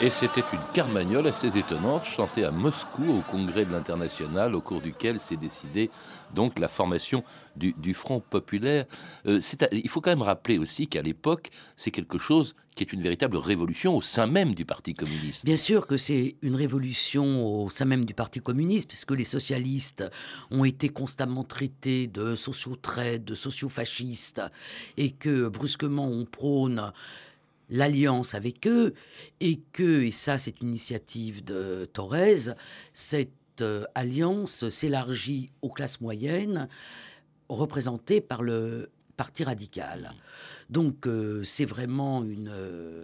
Et 0.03 0.09
c'était 0.09 0.43
une 0.51 0.59
carmagnole 0.73 1.27
assez 1.27 1.57
étonnante, 1.57 2.03
chantée 2.03 2.43
à 2.43 2.51
Moscou 2.51 3.09
au 3.09 3.21
congrès 3.21 3.63
de 3.63 3.71
l'international, 3.71 4.53
au 4.53 4.59
cours 4.59 4.81
duquel 4.81 5.21
s'est 5.21 5.37
décidée 5.37 5.89
donc 6.35 6.59
la 6.59 6.67
formation 6.67 7.23
du, 7.55 7.93
Front 7.93 8.19
populaire. 8.19 8.83
Euh, 9.27 9.39
il 9.71 9.87
faut 9.87 10.01
quand 10.01 10.11
même 10.11 10.21
rappeler 10.21 10.57
aussi 10.57 10.89
qu'à 10.89 11.01
l'époque, 11.01 11.51
c'est 11.77 11.91
quelque 11.91 12.17
chose 12.17 12.53
qui 12.75 12.83
est 12.83 12.91
une 12.91 12.99
véritable 13.01 13.37
révolution 13.37 13.95
au 13.95 14.01
sein 14.01 14.27
même 14.27 14.53
du 14.53 14.65
Parti 14.65 14.93
communiste. 14.93 15.45
Bien 15.45 15.55
sûr 15.55 15.87
que 15.87 15.95
c'est 15.95 16.35
une 16.41 16.55
révolution 16.55 17.63
au 17.63 17.69
sein 17.69 17.85
même 17.85 18.03
du 18.03 18.13
Parti 18.13 18.41
communiste, 18.41 18.89
puisque 18.89 19.11
les 19.11 19.23
socialistes 19.23 20.03
ont 20.51 20.65
été 20.65 20.89
constamment 20.89 21.45
traités 21.45 22.07
de 22.07 22.35
sociotraites, 22.35 23.23
de 23.23 23.35
sociofascistes, 23.35 24.41
et 24.97 25.11
que 25.11 25.47
brusquement 25.47 26.07
on 26.07 26.25
prône 26.25 26.91
l'alliance 27.69 28.35
avec 28.35 28.67
eux 28.67 28.93
et 29.39 29.59
que, 29.71 30.03
et 30.03 30.11
ça 30.11 30.37
c'est 30.37 30.61
une 30.61 30.69
initiative 30.69 31.43
de 31.43 31.85
Torres, 31.91 32.55
cette 32.93 33.61
euh, 33.61 33.85
alliance 33.95 34.69
s'élargit 34.69 35.51
aux 35.61 35.69
classes 35.69 36.01
moyennes 36.01 36.67
représentées 37.49 38.21
par 38.21 38.41
le 38.41 38.89
Parti 39.15 39.43
radical. 39.43 40.11
Donc 40.71 41.05
euh, 41.05 41.43
c'est 41.43 41.65
vraiment 41.65 42.23
une, 42.23 42.49
euh, 42.51 42.99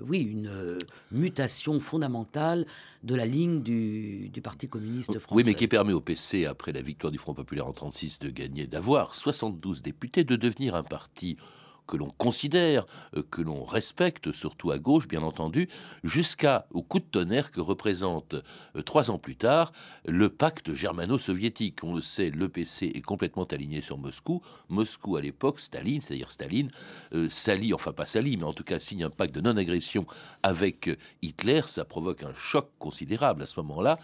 oui, 0.00 0.20
une 0.20 0.78
mutation 1.10 1.78
fondamentale 1.78 2.66
de 3.02 3.14
la 3.14 3.26
ligne 3.26 3.62
du, 3.62 4.30
du, 4.30 4.40
Parti 4.40 4.66
communiste 4.66 5.18
français. 5.18 5.36
Oui, 5.36 5.42
mais 5.44 5.52
qui 5.54 5.68
permet 5.68 5.92
au 5.92 6.00
PC, 6.00 6.46
après 6.46 6.72
la 6.72 6.80
victoire 6.80 7.10
du 7.10 7.18
Front 7.18 7.34
populaire 7.34 7.66
en 7.66 7.74
36, 7.74 8.20
de 8.20 8.30
gagner, 8.30 8.66
d'avoir 8.66 9.14
72 9.14 9.82
députés, 9.82 10.24
de 10.24 10.36
devenir 10.36 10.74
un 10.74 10.82
parti 10.82 11.36
que 11.86 11.96
l'on 11.96 12.10
considère, 12.10 12.86
euh, 13.16 13.22
que 13.30 13.42
l'on 13.42 13.64
respecte, 13.64 14.32
surtout 14.32 14.70
à 14.70 14.78
gauche, 14.78 15.08
bien 15.08 15.22
entendu, 15.22 15.68
jusqu'au 16.04 16.82
coup 16.82 16.98
de 16.98 17.04
tonnerre 17.04 17.50
que 17.50 17.60
représente 17.60 18.34
euh, 18.34 18.82
trois 18.82 19.10
ans 19.10 19.18
plus 19.18 19.36
tard 19.36 19.72
le 20.06 20.28
pacte 20.28 20.74
germano-soviétique. 20.74 21.82
On 21.82 21.94
le 21.94 22.02
sait, 22.02 22.30
l'EPC 22.30 22.92
est 22.94 23.02
complètement 23.02 23.44
aligné 23.44 23.80
sur 23.80 23.98
Moscou. 23.98 24.42
Moscou, 24.68 25.16
à 25.16 25.20
l'époque, 25.20 25.60
Staline, 25.60 26.00
c'est-à-dire 26.00 26.30
Staline, 26.30 26.70
euh, 27.14 27.28
s'allie, 27.28 27.74
enfin 27.74 27.92
pas 27.92 28.06
s'allie, 28.06 28.36
mais 28.36 28.44
en 28.44 28.52
tout 28.52 28.64
cas 28.64 28.78
signe 28.78 29.04
un 29.04 29.10
pacte 29.10 29.34
de 29.34 29.40
non-agression 29.40 30.06
avec 30.42 30.90
Hitler. 31.22 31.62
Ça 31.66 31.84
provoque 31.84 32.22
un 32.22 32.34
choc 32.34 32.70
considérable 32.78 33.42
à 33.42 33.46
ce 33.46 33.58
moment-là. 33.60 33.98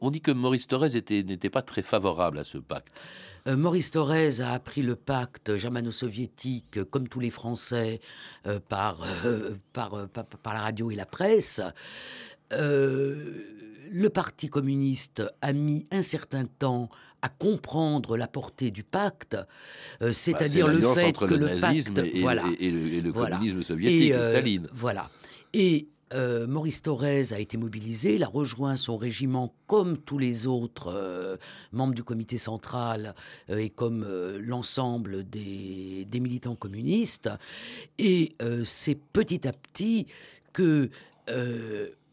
On 0.00 0.10
dit 0.10 0.20
que 0.20 0.30
Maurice 0.30 0.66
Thorez 0.66 0.90
n'était 0.92 1.50
pas 1.50 1.62
très 1.62 1.82
favorable 1.82 2.38
à 2.38 2.44
ce 2.44 2.58
pacte. 2.58 2.92
Euh, 3.48 3.56
Maurice 3.56 3.90
Thorez 3.90 4.40
a 4.40 4.52
appris 4.52 4.82
le 4.82 4.94
pacte 4.94 5.56
germano-soviétique, 5.56 6.84
comme 6.90 7.08
tous 7.08 7.20
les 7.20 7.30
Français, 7.30 8.00
euh, 8.46 8.60
par, 8.60 9.02
euh, 9.24 9.56
par, 9.72 10.08
par, 10.08 10.54
la 10.54 10.60
radio 10.60 10.90
et 10.90 10.94
la 10.94 11.06
presse. 11.06 11.60
le 12.50 14.08
Parti 14.12 14.48
communiste 14.48 15.22
a 15.40 15.52
mis 15.52 15.86
un 15.90 16.02
certain 16.02 16.44
temps 16.44 16.90
à 17.22 17.28
comprendre 17.28 18.16
la 18.16 18.28
portée 18.28 18.70
du 18.70 18.84
pacte, 18.84 19.36
c'est-à-dire 20.12 20.66
bah, 20.66 20.72
le 20.72 20.94
fait 20.94 21.04
entre 21.06 21.26
que 21.26 21.34
le, 21.34 21.48
nazisme 21.48 21.94
pacte, 21.94 22.14
et, 22.60 22.70
le, 23.00 23.12
communisme 23.12 23.62
soviétique, 23.62 24.14
Staline. 24.24 24.68
Voilà. 24.72 25.10
Et 25.52 25.88
euh, 26.14 26.46
Maurice 26.46 26.82
Thorez 26.82 27.32
a 27.32 27.38
été 27.38 27.56
mobilisé, 27.56 28.14
il 28.14 28.22
a 28.22 28.28
rejoint 28.28 28.76
son 28.76 28.96
régiment 28.96 29.54
comme 29.66 29.98
tous 29.98 30.18
les 30.18 30.46
autres 30.46 30.92
euh, 30.94 31.36
membres 31.72 31.94
du 31.94 32.02
comité 32.02 32.38
central 32.38 33.14
euh, 33.50 33.58
et 33.58 33.70
comme 33.70 34.06
l'ensemble 34.38 35.28
des, 35.28 36.06
militants 36.14 36.56
communistes. 36.56 37.30
Et 37.98 38.34
c'est 38.64 38.98
petit 39.12 39.46
à 39.46 39.52
petit 39.52 40.06
que 40.52 40.90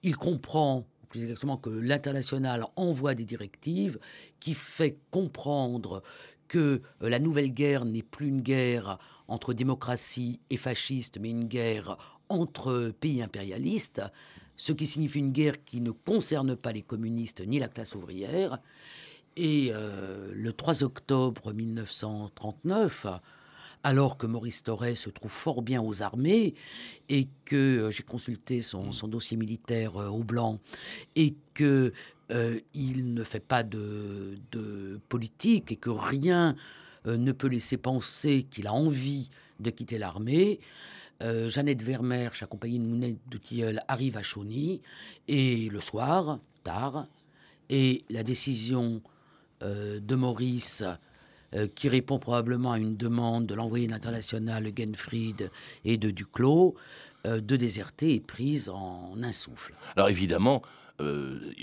il 0.04 0.18
comprend 0.18 0.86
plus 1.10 1.24
exactement 1.24 1.58
que 1.58 1.70
l'international 1.70 2.66
envoie 2.76 3.16
des 3.16 3.26
directives 3.26 3.98
qui 4.40 4.54
fait 4.54 4.98
comprendre 5.10 6.04
que 6.48 6.82
la 7.02 7.20
nouvelle 7.20 7.52
guerre 7.52 7.86
n'est 7.86 8.04
plus 8.04 8.28
une 8.28 8.42
guerre 8.42 9.00
entre 9.28 9.54
démocratie 9.54 10.40
et 10.50 10.58
fasciste, 10.58 11.18
mais 11.20 11.30
une 11.30 11.46
guerre 11.46 11.98
entre 12.30 12.94
pays 13.00 13.22
impérialistes, 13.22 14.02
ce 14.58 14.72
qui 14.72 14.86
signifie 14.86 15.20
une 15.20 15.32
guerre 15.32 15.64
qui 15.64 15.82
ne 15.82 15.92
concerne 15.92 16.56
pas 16.56 16.72
les 16.72 16.82
communistes 16.82 17.46
ni 17.46 17.60
la 17.60 17.68
classe 17.68 17.96
ouvrière, 17.96 18.60
Et 19.38 19.70
euh, 19.72 20.32
le 20.34 20.54
3 20.54 20.84
octobre 20.84 21.52
1939, 21.52 23.08
alors 23.84 24.18
que 24.18 24.26
Maurice 24.26 24.64
Torres 24.64 24.96
se 24.96 25.10
trouve 25.10 25.32
fort 25.32 25.62
bien 25.62 25.82
aux 25.82 26.02
armées 26.02 26.54
et 27.10 27.28
que 27.44 27.56
euh, 27.56 27.92
j'ai 27.92 28.04
consulté 28.04 28.62
son, 28.62 28.92
dossier 29.08 29.36
militaire 29.36 29.98
au 29.98 30.24
blanc 30.24 30.60
et 31.16 31.36
que 31.54 31.92
il 32.74 33.14
ne 33.14 33.24
fait 33.24 33.40
pas 33.40 33.62
de, 33.62 34.40
de, 34.52 35.00
politique 35.10 35.72
et 35.72 35.76
que 35.76 35.92
rien 35.92 36.56
ne 37.06 37.32
peut 37.32 37.46
laisser 37.46 37.78
penser 37.78 38.48
qu'il 38.50 38.66
a 38.66 38.74
envie 38.74 39.30
de 39.60 39.70
quitter 39.70 40.00
l'armée, 40.00 40.60
euh, 41.22 41.50
Jeannette 41.50 41.82
Vermeer, 41.82 42.32
accompagnée 42.42 42.80
de 42.80 42.84
Mounette 42.84 43.18
Tilleul, 43.42 43.82
arrive 43.88 44.18
à 44.18 44.24
Chauny 44.24 44.82
et 45.28 45.70
le 45.70 45.82
soir, 45.82 46.40
tard, 46.64 47.08
et 47.70 48.04
la 48.10 48.24
décision 48.24 49.02
euh, 49.64 50.00
de 50.00 50.16
Maurice, 50.16 50.84
euh, 51.54 51.68
qui 51.74 51.88
répond 51.88 52.20
probablement 52.20 52.74
à 52.74 52.78
une 52.78 52.98
demande 52.98 53.46
de 53.46 53.56
l'envoyé 53.56 53.92
international 53.92 54.72
Genfried 54.78 55.50
et 55.86 55.98
de 55.98 56.12
Duclos, 56.12 56.76
de 57.28 57.56
déserter 57.56 58.14
est 58.14 58.20
prise 58.20 58.70
en 58.70 59.16
un 59.20 59.32
souffle. 59.32 59.74
Alors 59.96 60.10
évidemment, 60.10 60.62
euh, 61.02 61.54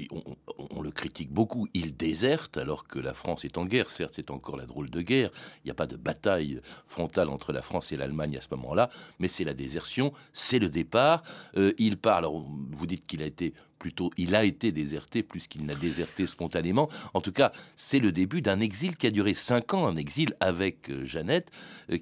on, 0.58 0.82
le 0.82 0.90
critique 0.90 1.30
beaucoup. 1.30 1.68
Il 1.74 1.96
déserte 1.96 2.56
alors 2.56 2.86
que 2.86 2.98
la 2.98 3.14
France 3.14 3.44
est 3.44 3.56
en 3.56 3.64
guerre. 3.64 3.90
Certes, 3.90 4.14
c'est 4.16 4.30
encore 4.30 4.56
la 4.56 4.66
drôle 4.66 4.90
de 4.90 5.00
guerre. 5.00 5.30
Il 5.64 5.68
n'y 5.68 5.70
a 5.70 5.74
pas 5.74 5.86
de 5.86 5.96
bataille 5.96 6.60
frontale 6.86 7.28
entre 7.28 7.52
la 7.52 7.62
France 7.62 7.92
et 7.92 7.96
l'Allemagne 7.96 8.36
à 8.36 8.40
ce 8.40 8.48
moment-là, 8.52 8.90
mais 9.18 9.28
c'est 9.28 9.44
la 9.44 9.54
désertion, 9.54 10.12
c'est 10.32 10.58
le 10.58 10.68
départ. 10.68 11.22
Euh, 11.56 11.72
il 11.78 11.96
part. 11.96 12.18
Alors, 12.18 12.44
vous 12.44 12.86
dites 12.86 13.06
qu'il 13.06 13.22
a 13.22 13.26
été 13.26 13.54
plutôt, 13.78 14.10
il 14.16 14.34
a 14.36 14.44
été 14.44 14.70
déserté 14.70 15.22
plus 15.22 15.48
qu'il 15.48 15.64
n'a 15.64 15.74
déserté 15.74 16.26
spontanément. 16.26 16.88
En 17.14 17.20
tout 17.20 17.32
cas, 17.32 17.52
c'est 17.74 17.98
le 17.98 18.12
début 18.12 18.42
d'un 18.42 18.60
exil 18.60 18.96
qui 18.96 19.06
a 19.06 19.10
duré 19.10 19.34
cinq 19.34 19.74
ans, 19.74 19.86
un 19.86 19.96
exil 19.96 20.34
avec 20.40 20.90
euh, 20.90 21.04
Jeannette 21.04 21.50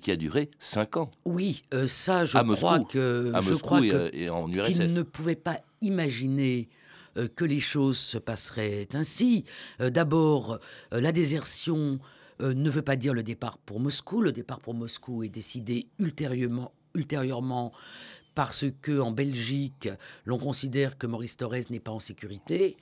qui 0.01 0.11
a 0.11 0.17
duré 0.17 0.51
cinq 0.59 0.97
ans. 0.97 1.11
Oui, 1.25 1.63
ça, 1.87 2.25
je 2.25 2.39
crois 2.39 2.81
que 2.81 3.33
à 3.35 3.41
je 3.41 3.55
crois 3.55 3.81
et, 4.13 4.29
en 4.29 4.51
URSS. 4.51 4.73
Qu'il 4.73 4.95
ne 4.95 5.03
pouvait 5.03 5.37
pas 5.37 5.61
imaginer 5.81 6.69
euh, 6.69 6.80
que 7.14 7.45
les 7.45 7.61
choses 7.61 7.99
se 7.99 8.19
passeraient 8.19 8.88
ainsi. 8.95 9.45
Euh, 9.81 9.90
d'abord, 9.90 10.59
euh, 10.93 11.00
la 11.00 11.12
désertion 11.12 11.99
ne 12.40 12.71
veut 12.71 12.81
pas 12.81 12.97
dire 12.97 13.12
le 13.12 13.23
départ 13.23 13.59
pour 13.59 13.81
Moscou. 13.81 14.23
Le 14.23 14.33
départ 14.33 14.61
pour 14.61 14.73
Moscou 14.73 15.23
est 15.23 15.29
décidé 15.29 15.88
ultérieurement, 15.99 16.73
ultérieurement 16.95 17.71
parce 18.35 18.64
que 18.81 18.99
en 18.99 19.11
Belgique, 19.11 19.90
l'on 20.25 20.38
considère 20.38 20.97
que 20.97 21.07
Maurice 21.07 21.37
Thorez 21.37 21.64
n'est 21.69 21.81
pas 21.81 21.90
en 21.90 22.00
sécurité. 22.00 22.79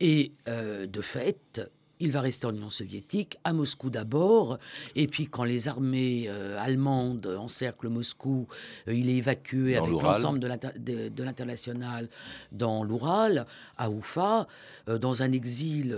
Et 0.00 0.32
de 0.46 1.02
fait, 1.02 1.60
il 2.04 2.12
va 2.12 2.20
rester 2.20 2.46
en 2.46 2.54
Union 2.54 2.70
soviétique, 2.70 3.38
à 3.44 3.52
Moscou 3.52 3.88
d'abord, 3.88 4.58
et 4.94 5.06
puis 5.06 5.26
quand 5.26 5.44
les 5.44 5.68
armées 5.68 6.26
euh, 6.28 6.58
allemandes 6.58 7.26
encerclent 7.26 7.88
Moscou, 7.88 8.46
euh, 8.88 8.94
il 8.94 9.08
est 9.08 9.16
évacué 9.16 9.76
avec 9.76 9.90
l'ensemble 9.90 10.38
de 10.38 11.22
l'international 11.22 12.08
dans 12.52 12.84
l'Oural, 12.84 13.46
à 13.78 13.90
Oufa, 13.90 14.46
euh, 14.88 14.98
dans 14.98 15.22
un 15.22 15.32
exil 15.32 15.96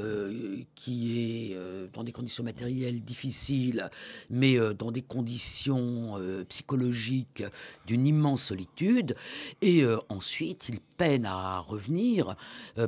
qui 0.74 1.18
est 1.18 1.56
dans 1.92 2.04
des 2.04 2.12
conditions 2.12 2.44
matérielles 2.44 3.02
difficiles, 3.02 3.90
mais 4.30 4.56
dans 4.78 4.92
des 4.92 5.02
conditions 5.02 6.20
psychologiques 6.48 7.42
d'une 7.86 8.06
immense 8.06 8.44
solitude. 8.44 9.16
Et 9.62 9.84
ensuite, 10.08 10.68
il 10.68 10.80
peine 10.96 11.26
à 11.26 11.60
revenir 11.60 12.36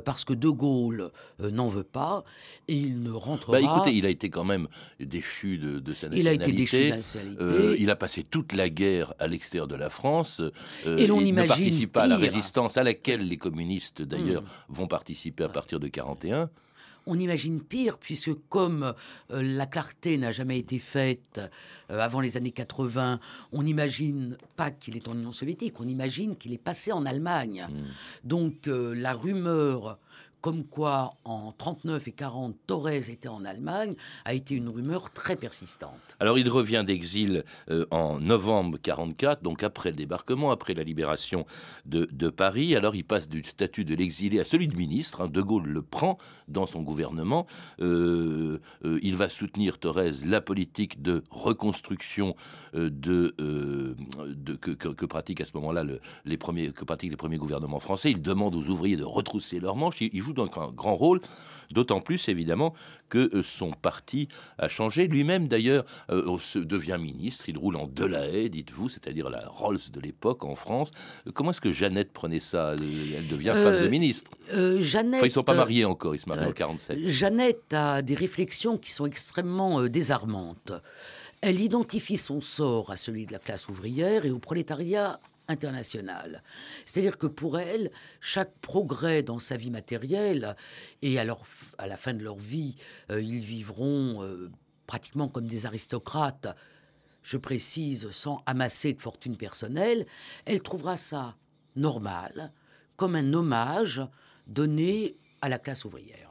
parce 0.05 0.25
que 0.25 0.33
De 0.33 0.49
Gaulle 0.49 1.11
n'en 1.39 1.67
veut 1.67 1.83
pas, 1.83 2.23
et 2.67 2.75
il 2.75 3.01
ne 3.01 3.11
rentrera. 3.11 3.53
Bah, 3.53 3.61
écoutez, 3.61 3.95
il 3.95 4.05
a 4.05 4.09
été 4.09 4.29
quand 4.29 4.43
même 4.43 4.67
déchu 4.99 5.57
de, 5.57 5.93
sa 5.93 6.09
nationalité. 6.09 6.19
Il 6.19 6.27
a 6.27 6.33
été 6.33 6.51
déchu 6.51 6.85
de 6.85 6.95
nationalité. 6.95 7.43
Euh, 7.43 7.75
il 7.79 7.89
a 7.89 7.95
passé 7.95 8.23
toute 8.23 8.53
la 8.53 8.69
guerre 8.69 9.13
à 9.19 9.27
l'extérieur 9.27 9.67
de 9.67 9.75
la 9.75 9.89
France. 9.89 10.41
Euh, 10.85 10.97
et 10.97 11.07
l'on 11.07 11.19
il 11.19 11.33
ne 11.33 11.45
participe 11.45 11.93
pas 11.93 12.03
à 12.03 12.07
la 12.07 12.17
résistance 12.17 12.77
à 12.77 12.83
laquelle 12.83 13.27
les 13.27 13.37
communistes, 13.37 14.01
d'ailleurs, 14.01 14.43
hmm. 14.43 14.73
vont 14.73 14.87
participer 14.87 15.43
à 15.43 15.49
partir 15.49 15.79
de 15.79 15.87
41 15.87 16.49
on 17.09 17.19
imagine 17.19 17.61
pire, 17.61 17.97
puisque 17.97 18.31
comme 18.49 18.93
euh, 19.31 19.41
la 19.41 19.65
clarté 19.65 20.17
n'a 20.17 20.31
jamais 20.31 20.59
été 20.59 20.79
faite 20.79 21.41
avant 21.89 22.21
les 22.21 22.37
années 22.37 22.51
80, 22.51 23.19
on 23.51 23.63
n'imagine 23.63 24.37
pas 24.55 24.71
qu'il 24.71 24.95
est 24.95 25.07
en 25.07 25.13
Union 25.13 25.31
soviétique, 25.31 25.79
on 25.79 25.87
imagine 25.87 26.35
qu'il 26.37 26.53
est 26.53 26.57
passé 26.57 26.91
en 26.91 27.05
Allemagne. 27.05 27.67
Hmm. 27.69 27.83
Donc 28.23 28.53
la 28.67 29.13
rumeur 29.13 29.97
comme 30.41 30.63
quoi 30.63 31.11
en 31.25 31.51
39 31.51 32.07
et 32.07 32.11
40, 32.11 32.55
Torres 32.67 33.09
était 33.09 33.27
en 33.27 33.43
Allemagne, 33.45 33.95
a 34.25 34.33
été 34.33 34.55
une 34.55 34.69
rumeur 34.69 35.11
très 35.11 35.35
persistante. 35.35 35.99
Alors 36.19 36.37
il 36.37 36.49
revient 36.49 36.83
d'exil 36.85 37.43
euh, 37.69 37.85
en 37.91 38.19
novembre 38.19 38.77
44, 38.81 39.43
donc 39.43 39.63
après 39.63 39.91
le 39.91 39.97
débarquement, 39.97 40.51
après 40.51 40.73
la 40.73 40.83
libération 40.83 41.45
de, 41.85 42.07
Paris. 42.29 42.75
Alors 42.75 42.95
il 42.95 43.03
passe 43.03 43.27
du 43.27 43.43
statut 43.43 43.85
de 43.85 43.95
l'exilé 43.95 44.39
à 44.39 44.45
celui 44.45 44.67
de 44.67 44.75
ministre. 44.75 45.21
Hein. 45.21 45.27
de 45.27 45.41
Gaulle 45.41 45.67
le 45.67 45.81
prend 45.81 46.17
dans 46.47 46.67
son 46.67 46.83
gouvernement. 46.83 47.47
Euh, 47.81 48.59
euh, 48.85 48.99
il 49.01 49.15
va 49.15 49.29
soutenir 49.29 49.79
Torres 49.79 50.23
la 50.25 50.41
politique 50.41 51.01
de 51.01 51.23
reconstruction 51.31 52.35
que, 52.73 53.33
que, 54.75 55.05
pratique 55.05 55.41
à 55.41 55.45
ce 55.45 55.51
moment-là 55.55 55.83
les 56.25 56.37
premiers 56.37 56.71
gouvernements 57.37 57.79
français. 57.79 58.11
Il 58.11 58.21
demande 58.21 58.55
aux 58.55 58.69
ouvriers 58.69 58.97
de 58.97 59.03
retrousser 59.03 59.59
leurs 59.59 59.75
manches. 59.75 60.01
Donc 60.33 60.57
un 60.57 60.69
grand 60.69 60.95
rôle, 60.95 61.21
d'autant 61.71 62.01
plus 62.01 62.29
évidemment 62.29 62.73
que 63.09 63.35
euh, 63.35 63.43
son 63.43 63.71
parti 63.71 64.27
a 64.57 64.67
changé. 64.67 65.07
Lui-même 65.07 65.47
d'ailleurs 65.47 65.85
euh, 66.09 66.37
devient 66.55 66.97
ministre, 66.99 67.49
il 67.49 67.57
roule 67.57 67.75
en 67.75 67.87
Delahaye, 67.87 68.49
dites-vous, 68.49 68.89
c'est-à-dire 68.89 69.29
la 69.29 69.47
Rolls 69.47 69.79
de 69.91 69.99
l'époque 69.99 70.43
en 70.43 70.55
France. 70.55 70.91
Euh, 71.27 71.31
comment 71.33 71.51
est-ce 71.51 71.61
que 71.61 71.71
Jeannette 71.71 72.11
prenait 72.11 72.39
ça 72.39 72.75
Elle 72.77 73.27
devient 73.27 73.53
femme 73.55 73.83
de 73.83 73.87
ministre? 73.87 74.31
Jeannette, 74.79 75.15
enfin, 75.15 75.25
ils 75.25 75.29
ne 75.29 75.33
sont 75.33 75.43
pas 75.43 75.53
mariés 75.53 75.85
encore, 75.85 76.15
ils 76.15 76.19
se 76.19 76.29
marient 76.29 76.47
en 76.47 76.51
47. 76.51 77.07
Jeannette 77.07 77.73
a 77.73 78.01
des 78.01 78.15
réflexions 78.15 78.77
qui 78.77 78.91
sont 78.91 79.05
extrêmement 79.05 79.83
désarmantes. 79.83 80.71
Elle 81.41 81.61
identifie 81.61 82.17
son 82.17 82.41
sort 82.41 82.91
à 82.91 82.97
celui 82.97 83.25
de 83.25 83.31
la 83.31 83.39
classe 83.39 83.69
ouvrière 83.69 84.25
et 84.25 84.31
au 84.31 84.39
prolétariat 84.39 85.19
C'est-à-dire 86.85 87.17
que 87.17 87.27
pour 87.27 87.59
elle, 87.59 87.91
chaque 88.21 88.53
progrès 88.59 89.23
dans 89.23 89.39
sa 89.39 89.57
vie 89.57 89.71
matérielle, 89.71 90.55
et 91.01 91.19
alors 91.19 91.45
à 91.77 91.87
la 91.87 91.97
fin 91.97 92.13
de 92.13 92.23
leur 92.23 92.37
vie, 92.37 92.75
euh, 93.11 93.21
ils 93.21 93.43
vivront 93.43 94.23
euh, 94.23 94.51
pratiquement 94.85 95.27
comme 95.27 95.47
des 95.47 95.65
aristocrates, 95.65 96.47
je 97.23 97.37
précise, 97.37 98.09
sans 98.11 98.41
amasser 98.45 98.93
de 98.93 99.01
fortune 99.01 99.37
personnelle, 99.37 100.05
elle 100.45 100.61
trouvera 100.61 100.97
ça 100.97 101.35
normal, 101.75 102.51
comme 102.95 103.15
un 103.15 103.33
hommage 103.33 104.01
donné 104.47 105.15
à 105.41 105.49
la 105.49 105.59
classe 105.59 105.85
ouvrière. 105.85 106.28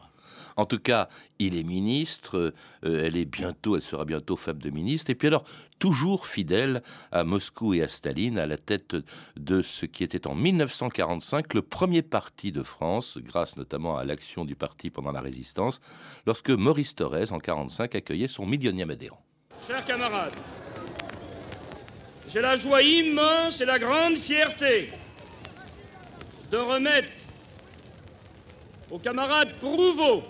En 0.59 0.67
tout 0.67 0.81
cas, 0.81 1.09
il 1.39 1.57
est 1.57 1.63
ministre, 1.63 2.53
euh, 2.85 3.07
elle 3.07 3.17
est 3.17 3.25
bientôt, 3.25 3.77
elle 3.77 3.83
sera 3.83 4.05
bientôt 4.05 4.35
femme 4.35 4.59
de 4.59 4.71
ministre. 4.71 5.09
Et 5.09 5.15
puis 5.15 5.29
alors, 5.29 5.45
toujours 5.79 6.27
fidèle 6.27 6.83
à 7.13 7.23
Moscou 7.23 7.75
et 7.75 7.83
à 7.83 7.89
Staline, 7.89 8.41
à 8.41 8.47
la 8.47 8.57
tête 8.57 8.97
de 9.37 9.63
ce 9.63 9.87
qui 9.87 10.03
était 10.03 10.27
en 10.27 10.35
1945 10.35 11.55
le 11.55 11.63
premier 11.63 12.03
parti 12.03 12.51
de 12.51 12.65
France, 12.65 13.19
grâce 13.19 13.57
notamment 13.57 13.99
à 13.99 14.05
l'action 14.05 14.45
du 14.45 14.57
parti 14.57 14.91
pendant 14.91 15.13
la 15.13 15.21
résistance, 15.21 15.81
lorsque 16.27 16.51
Maurice 16.51 16.97
Thorez, 16.97 17.31
en 17.31 17.39
1945, 17.39 17.95
accueillait 17.95 18.27
son 18.27 18.45
millionième 18.45 18.91
adhérent. 18.91 19.23
Chers 19.69 19.85
camarades, 19.85 20.35
j'ai 22.27 22.41
la 22.41 22.57
joie 22.57 22.83
immense 22.83 23.61
et 23.61 23.65
la 23.65 23.79
grande 23.79 24.17
fierté 24.17 24.91
de 26.51 26.57
remettre 26.57 27.13
aux 28.91 28.99
camarades 28.99 29.53
Prouveau, 29.61 30.25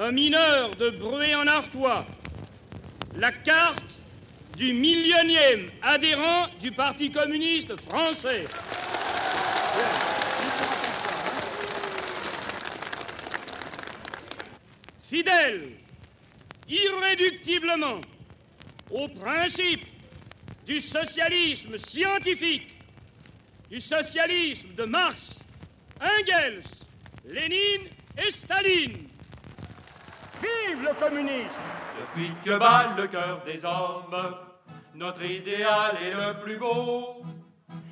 un 0.00 0.12
mineur 0.12 0.74
de 0.76 0.88
Bruay 0.88 1.34
en 1.34 1.46
Artois, 1.46 2.06
la 3.16 3.32
carte 3.32 3.84
du 4.56 4.72
millionième 4.72 5.70
adhérent 5.82 6.46
du 6.62 6.72
Parti 6.72 7.10
communiste 7.10 7.78
français. 7.82 8.46
Fidèle, 15.02 15.72
irréductiblement 16.66 18.00
au 18.90 19.06
principe 19.08 19.84
du 20.66 20.80
socialisme 20.80 21.76
scientifique, 21.76 22.74
du 23.70 23.80
socialisme 23.82 24.68
de 24.76 24.84
Marx, 24.84 25.40
Engels, 26.00 26.62
Lénine 27.26 27.88
et 28.16 28.30
Staline, 28.30 29.09
Vive 30.40 30.82
le 30.82 30.94
communisme 30.94 31.48
Depuis 32.00 32.30
que 32.44 32.58
bat 32.58 32.94
le 32.96 33.06
cœur 33.06 33.42
des 33.44 33.64
hommes, 33.64 34.36
notre 34.94 35.24
idéal 35.24 35.96
est 36.02 36.10
le 36.10 36.40
plus 36.42 36.56
beau. 36.56 37.22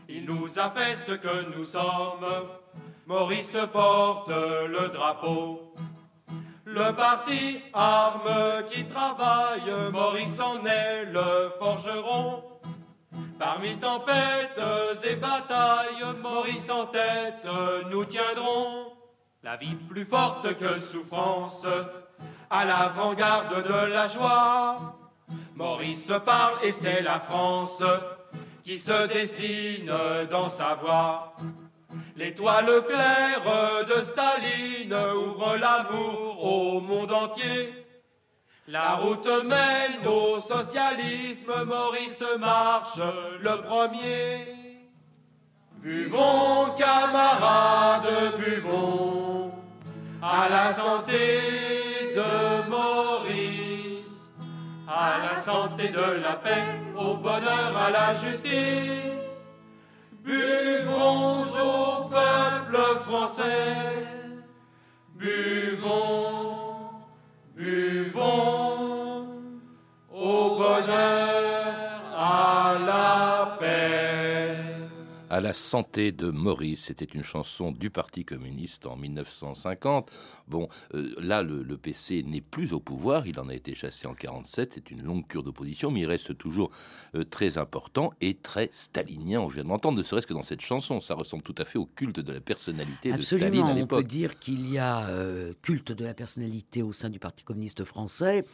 Il 0.09 0.25
nous 0.25 0.59
a 0.59 0.71
fait 0.71 0.97
ce 0.97 1.13
que 1.13 1.57
nous 1.57 1.65
sommes. 1.65 2.27
Maurice 3.07 3.57
porte 3.73 4.29
le 4.31 4.89
drapeau. 4.89 5.75
Le 6.65 6.93
parti 6.93 7.63
arme 7.73 8.65
qui 8.71 8.85
travaille, 8.85 9.73
Maurice 9.93 10.39
en 10.41 10.65
est 10.67 11.07
le 11.07 11.51
forgeron. 11.59 12.45
Parmi 13.39 13.77
tempêtes 13.77 14.61
et 15.05 15.17
batailles, 15.17 16.05
Maurice 16.23 16.69
en 16.69 16.87
tête, 16.87 17.47
nous 17.91 18.05
tiendrons. 18.05 18.93
La 19.43 19.57
vie 19.57 19.77
plus 19.89 20.05
forte 20.05 20.57
que 20.59 20.79
souffrance, 20.79 21.67
à 22.51 22.65
l'avant-garde 22.65 23.63
de 23.67 23.93
la 23.93 24.09
joie. 24.09 24.97
Maurice 25.55 26.11
parle 26.25 26.55
et 26.63 26.73
c'est 26.73 27.03
la 27.03 27.21
France 27.21 27.83
qui 28.63 28.79
se 28.79 29.07
dessine 29.07 29.93
dans 30.31 30.49
sa 30.49 30.75
voix. 30.75 31.35
L'étoile 32.17 32.83
claire 32.87 33.85
de 33.87 34.03
Staline 34.03 34.95
ouvre 35.15 35.57
l'amour 35.57 36.45
au 36.45 36.81
monde 36.81 37.13
entier. 37.13 37.87
La 38.67 38.97
route 38.97 39.29
mène 39.45 40.07
au 40.07 40.41
socialisme, 40.41 41.53
Maurice 41.65 42.23
marche 42.39 43.01
le 43.41 43.63
premier. 43.63 44.47
Buvons, 45.77 46.75
camarades, 46.77 48.37
buvons 48.39 49.53
à 50.21 50.49
la 50.49 50.75
santé 50.75 51.78
de 52.19 52.69
Maurice, 52.69 54.33
à 54.89 55.19
la 55.25 55.37
santé 55.37 55.89
de 55.89 56.23
la 56.23 56.35
paix, 56.35 56.65
au 56.97 57.15
bonheur, 57.15 57.77
à 57.77 57.91
la 57.91 58.15
justice. 58.15 59.18
Santé 75.59 76.13
de 76.13 76.31
Maurice, 76.31 76.85
c'était 76.87 77.05
une 77.05 77.23
chanson 77.23 77.73
du 77.73 77.91
Parti 77.91 78.25
communiste 78.25 78.87
en 78.87 78.97
1950. 78.97 80.11
Bon, 80.49 80.69
euh, 80.95 81.15
là, 81.19 81.43
le, 81.43 81.63
le 81.63 81.77
PC 81.77 82.23
n'est 82.23 82.41
plus 82.41 82.73
au 82.73 82.81
pouvoir, 82.81 83.27
il 83.27 83.39
en 83.41 83.49
a 83.49 83.55
été 83.55 83.75
chassé 83.75 84.07
en 84.07 84.15
47, 84.15 84.73
c'est 84.75 84.91
une 84.91 85.03
longue 85.03 85.27
cure 85.27 85.43
d'opposition, 85.43 85.91
mais 85.91 86.01
il 86.01 86.07
reste 86.07 86.37
toujours 86.39 86.71
euh, 87.15 87.25
très 87.25 87.59
important 87.59 88.13
et 88.21 88.35
très 88.35 88.69
stalinien, 88.73 89.41
on 89.41 89.49
vient 89.49 89.65
de 89.65 89.69
l'entendre, 89.69 89.99
ne 89.99 90.03
serait-ce 90.03 90.27
que 90.27 90.35
dans 90.35 90.43
cette 90.43 90.61
chanson, 90.61 91.01
ça 91.01 91.15
ressemble 91.15 91.43
tout 91.43 91.55
à 91.59 91.65
fait 91.65 91.79
au 91.79 91.87
culte 91.87 92.21
de 92.21 92.33
la 92.33 92.41
personnalité 92.41 93.13
de 93.13 93.21
Staline 93.23 93.63
à 93.63 93.67
on 93.67 93.69
peut 93.75 93.79
l'époque. 93.81 94.07
dire 94.07 94.39
qu'il 94.39 94.71
y 94.71 94.79
a 94.79 95.09
euh, 95.09 95.53
culte 95.63 95.93
de 95.93 96.05
la 96.05 96.15
personnalité 96.15 96.83
au 96.83 96.93
sein 96.93 97.11
du 97.11 97.19
Parti 97.19 97.45
communiste 97.45 97.85
français 97.85 98.45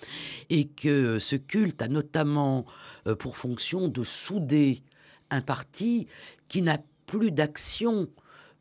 et 0.51 0.67
que 0.67 1.19
ce 1.19 1.37
culte 1.37 1.83
a 1.83 1.89
notamment 1.89 2.65
euh, 3.07 3.15
pour 3.15 3.37
fonction 3.37 3.89
de 3.89 4.05
souder 4.05 4.83
un 5.31 5.41
parti 5.41 6.07
qui 6.49 6.63
n'a 6.63 6.79
plus 7.07 7.31
d'action 7.31 8.09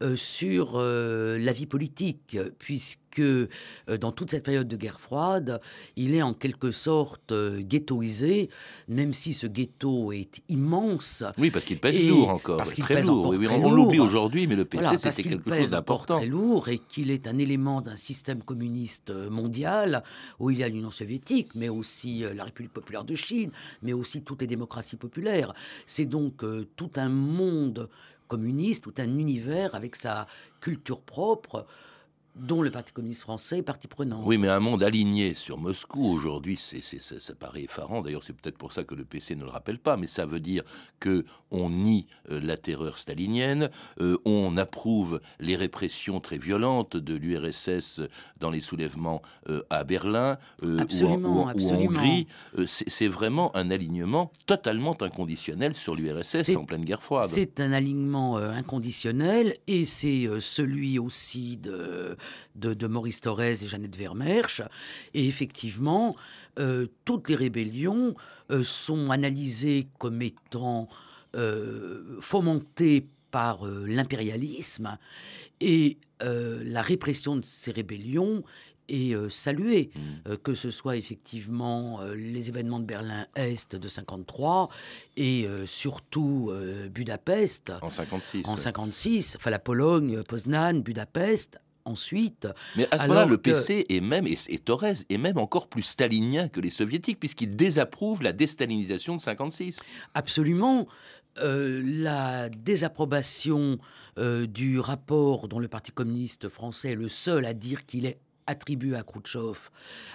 euh, 0.04 0.16
sur 0.18 0.74
euh, 0.76 1.38
la 1.38 1.54
vie 1.54 1.66
politique, 1.66 2.38
puisque 2.60 3.20
euh, 3.20 3.48
dans 4.02 4.12
toute 4.12 4.32
cette 4.32 4.44
période 4.44 4.68
de 4.68 4.76
guerre 4.76 5.00
froide, 5.00 5.62
il 5.96 6.14
est 6.14 6.22
en 6.22 6.34
quelque 6.34 6.72
sorte 6.72 7.34
ghettoisé, 7.60 8.50
même 8.90 9.14
si 9.14 9.32
ce 9.32 9.48
ghetto 9.48 10.12
est 10.12 10.42
immense. 10.50 11.24
Oui, 11.38 11.52
parce 11.52 11.64
qu'il 11.64 11.80
pèse 11.80 12.04
lourd 12.06 12.30
encore, 12.30 12.58
parce 12.58 12.74
qu'il 12.74 12.84
très 12.84 12.96
pèse 12.96 13.08
lourd. 13.08 13.20
encore 13.28 13.40
Oui, 13.40 13.46
très 13.46 13.56
on 13.56 13.72
l'oublie 13.72 14.02
aujourd'hui, 14.02 14.46
mais 14.46 14.58
le 14.58 14.66
PC, 14.66 14.84
Voilà, 14.84 14.98
c'était 14.98 15.30
quelque 15.30 15.50
pèse 15.50 15.60
chose 15.60 15.72
d'important. 15.72 16.18
très 16.18 16.28
lourd 16.28 16.68
et 16.68 16.80
qu'il 16.80 17.10
est 17.10 17.28
un 17.28 17.38
élément 17.38 17.82
d'un 17.82 17.96
système 17.96 18.44
communiste 18.44 19.12
mondial 19.30 20.04
où 20.40 20.50
il 20.50 20.58
y 20.58 20.64
a 20.64 20.70
l'Union 20.70 20.92
soviétique, 20.92 21.56
mais 21.56 21.70
aussi 21.70 22.26
la 22.36 22.44
République 22.44 22.74
populaire 22.74 23.06
de 23.06 23.16
Chine, 23.16 23.52
mais 23.84 23.94
aussi 23.94 24.24
toutes 24.24 24.42
les 24.42 24.48
démocraties 24.48 24.98
populaires. 24.98 25.54
C'est 25.86 26.06
donc 26.06 26.44
tout 26.76 26.92
un 26.96 27.10
monde 27.10 27.90
communiste, 28.34 28.84
tout 28.84 28.96
un 28.98 29.18
univers 29.20 29.76
avec 29.76 29.96
sa 29.96 30.26
culture 30.60 31.02
propre 31.02 31.68
dont 32.36 32.62
le 32.64 32.72
Parti 32.72 32.92
communiste 32.94 33.22
français 33.22 33.60
est 33.60 33.64
partie 33.64 33.88
prenante. 33.88 34.24
Oui, 34.26 34.38
mais 34.38 34.48
un 34.48 34.60
monde 34.60 34.82
aligné 34.84 35.36
sur 35.36 35.58
Moscou 35.58 36.04
aujourd'hui, 36.06 36.58
c'est, 36.58 36.82
ça, 36.82 37.20
ça 37.20 37.36
paraît 37.36 37.64
effarant. 37.64 38.02
D'ailleurs, 38.02 38.24
c'est 38.24 38.34
peut-être 38.34 38.58
pour 38.58 38.72
ça 38.74 38.84
que 38.84 38.96
le 38.96 39.06
PC 39.06 39.36
ne 39.36 39.44
le 39.44 39.50
rappelle 39.50 39.78
pas, 39.78 39.98
mais 39.98 40.08
ça 40.08 40.26
veut 40.26 40.40
dire 40.40 40.64
que 41.00 41.26
on 41.52 41.70
nie 41.70 42.08
euh, 42.32 42.40
la 42.40 42.58
terreur 42.58 42.98
stalinienne, 42.98 43.70
euh, 44.00 44.18
on 44.26 44.58
approuve 44.58 45.22
les 45.40 45.56
répressions 45.56 46.20
très 46.20 46.38
violentes 46.40 46.98
de 46.98 47.14
l'URSS 47.14 48.02
dans 48.40 48.50
les 48.50 48.62
soulèvements 48.62 49.22
euh, 49.50 49.62
à 49.70 49.84
Berlin 49.84 50.38
ou 50.64 50.80
en- 51.06 51.22
ou, 51.24 51.50
ou 51.54 51.70
en. 51.70 51.76
Hongrie. 51.84 52.28
C'est, 52.66 53.08
vraiment 53.08 53.56
un 53.56 53.70
alignement 53.70 54.32
totalement 54.48 54.96
inconditionnel 55.02 55.74
sur 55.76 55.96
l'URSS 55.96 56.56
en 56.56 56.66
pleine 56.66 56.86
guerre 56.86 57.04
froide. 57.04 57.26
C'est 57.30 57.60
un 57.60 57.74
alignement 57.74 58.38
inconditionnel 58.38 59.56
et 59.68 59.86
c'est 59.86 60.28
celui 60.40 60.98
aussi 61.00 61.58
de, 61.58 62.16
de, 62.56 62.74
de 62.74 62.88
Maurice 62.88 63.22
Thorez 63.22 63.52
et 63.64 63.68
Jeannette 63.68 63.96
Vermersch. 63.96 64.62
Et 65.14 65.28
effectivement, 65.28 66.16
euh, 66.60 66.88
toutes 67.06 67.30
les 67.30 67.36
rébellions 67.36 68.16
euh, 68.52 68.64
sont 68.64 69.10
analysées 69.12 69.88
comme 69.98 70.22
étant 70.22 70.88
euh, 71.36 72.18
fomentées 72.22 73.08
par 73.32 73.66
l'impérialisme 73.66 74.98
et 75.60 75.98
la 76.22 76.82
répression 76.82 77.36
de 77.36 77.44
ces 77.44 77.72
rébellions 77.72 78.44
est 78.90 79.14
euh, 79.16 79.28
saluée, 79.30 79.92
Mm. 79.96 80.00
euh, 80.30 80.38
que 80.38 80.54
ce 80.56 80.72
soit 80.72 80.98
effectivement 80.98 82.02
euh, 82.02 82.16
les 82.16 82.50
événements 82.50 82.80
de 82.80 82.86
Berlin-Est 82.86 83.76
de 83.76 83.88
53 83.88 84.70
et 85.18 85.48
surtout 85.66 86.52
Budapest 86.92 87.72
En 87.82 87.90
56. 87.90 88.46
en 88.46 88.52
ouais. 88.52 88.58
56, 88.58 89.36
enfin 89.38 89.50
la 89.50 89.60
Pologne, 89.60 90.22
Poznan, 90.24 90.82
Budapest. 90.82 91.60
Ensuite, 91.86 92.48
Mais 92.78 92.88
à 92.92 92.98
ce 92.98 93.08
moment-là, 93.08 93.26
le 93.26 93.38
PC 93.38 93.86
est 93.90 94.00
même, 94.00 94.26
et, 94.26 94.38
et 94.48 94.58
Torres 94.58 95.04
est 95.10 95.18
même 95.18 95.38
encore 95.38 95.68
plus 95.68 95.84
stalinien 95.84 96.48
que 96.48 96.62
les 96.62 96.70
soviétiques, 96.70 97.20
puisqu'il 97.20 97.58
désapprouve 97.58 98.24
la 98.24 98.32
déstalinisation 98.32 99.18
de 99.18 99.22
56. 99.22 99.82
absolument, 100.14 100.88
euh, 101.40 101.82
la 101.84 102.50
désapprobation 102.50 103.80
euh, 104.20 104.46
du 104.46 104.80
rapport 104.80 105.48
dont 105.48 105.60
le 105.60 105.68
Parti 105.68 105.92
communiste 105.92 106.48
français 106.48 106.92
est 106.92 106.96
le 106.96 107.08
seul 107.08 107.46
à 107.46 107.54
dire 107.54 107.86
qu'il 107.86 108.06
est 108.06 108.20
attribué 108.46 108.96
à 108.96 109.04
Khrouchtchev, 109.04 109.58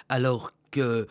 alors 0.07 0.51
euh, 0.77 1.05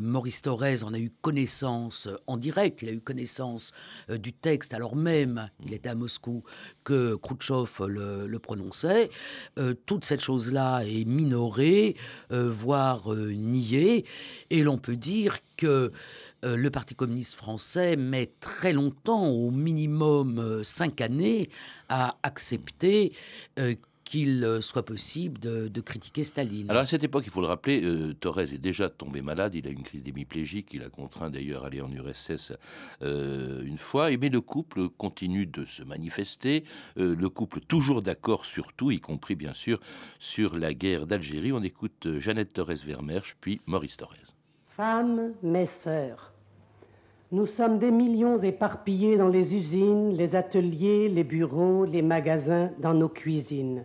Maurice 0.00 0.42
Thorez 0.42 0.82
en 0.84 0.94
a 0.94 0.98
eu 0.98 1.10
connaissance 1.20 2.06
euh, 2.06 2.16
en 2.26 2.36
direct, 2.36 2.82
il 2.82 2.88
a 2.88 2.92
eu 2.92 3.00
connaissance 3.00 3.72
euh, 4.08 4.18
du 4.18 4.32
texte 4.32 4.74
alors 4.74 4.96
même, 4.96 5.48
il 5.64 5.72
était 5.74 5.88
à 5.88 5.94
Moscou, 5.94 6.44
que 6.84 7.14
Khrouchtchev 7.16 7.86
le, 7.86 8.26
le 8.26 8.38
prononçait. 8.38 9.10
Euh, 9.58 9.74
toute 9.86 10.04
cette 10.04 10.20
chose-là 10.20 10.82
est 10.84 11.04
minorée, 11.04 11.96
voire 12.30 13.14
niée, 13.14 14.04
et 14.50 14.62
l'on 14.62 14.78
peut 14.78 14.96
dire 14.96 15.38
que 15.56 15.92
le 16.42 16.70
Parti 16.70 16.94
communiste 16.94 17.34
français 17.34 17.96
met 17.96 18.32
très 18.40 18.72
longtemps, 18.72 19.28
au 19.28 19.50
minimum 19.50 20.62
cinq 20.64 21.00
années, 21.00 21.50
à 21.88 22.16
accepter 22.22 23.12
qu'il 24.10 24.42
euh, 24.42 24.60
soit 24.60 24.84
possible 24.84 25.38
de, 25.38 25.68
de 25.68 25.80
critiquer 25.80 26.24
Staline. 26.24 26.68
Alors 26.68 26.82
à 26.82 26.86
cette 26.86 27.04
époque, 27.04 27.22
il 27.26 27.30
faut 27.30 27.40
le 27.40 27.46
rappeler, 27.46 27.80
euh, 27.84 28.12
Torres 28.12 28.40
est 28.40 28.58
déjà 28.58 28.90
tombé 28.90 29.22
malade, 29.22 29.54
il 29.54 29.68
a 29.68 29.70
une 29.70 29.84
crise 29.84 30.02
d'hémiplégique, 30.02 30.70
il 30.72 30.82
a 30.82 30.88
contraint 30.88 31.30
d'ailleurs 31.30 31.62
à 31.62 31.68
aller 31.68 31.80
en 31.80 31.88
URSS 31.92 32.54
euh, 33.02 33.62
une 33.64 33.78
fois, 33.78 34.10
et 34.10 34.16
mais 34.16 34.28
le 34.28 34.40
couple 34.40 34.88
continue 34.88 35.46
de 35.46 35.64
se 35.64 35.84
manifester, 35.84 36.64
euh, 36.98 37.14
le 37.14 37.28
couple 37.28 37.60
toujours 37.60 38.02
d'accord 38.02 38.46
sur 38.46 38.72
tout, 38.72 38.90
y 38.90 38.98
compris 38.98 39.36
bien 39.36 39.54
sûr 39.54 39.78
sur 40.18 40.58
la 40.58 40.74
guerre 40.74 41.06
d'Algérie. 41.06 41.52
On 41.52 41.62
écoute 41.62 42.08
Jeannette 42.18 42.52
Torres-Vermersch, 42.52 43.36
puis 43.40 43.60
Maurice 43.66 43.96
Torres. 43.96 44.34
Femmes, 44.76 45.34
mes 45.44 45.66
sœurs, 45.66 46.32
nous 47.30 47.46
sommes 47.46 47.78
des 47.78 47.92
millions 47.92 48.38
éparpillés 48.38 49.16
dans 49.16 49.28
les 49.28 49.54
usines, 49.54 50.16
les 50.16 50.34
ateliers, 50.34 51.08
les 51.08 51.22
bureaux, 51.22 51.84
les 51.84 52.02
magasins, 52.02 52.72
dans 52.80 52.94
nos 52.94 53.08
cuisines. 53.08 53.84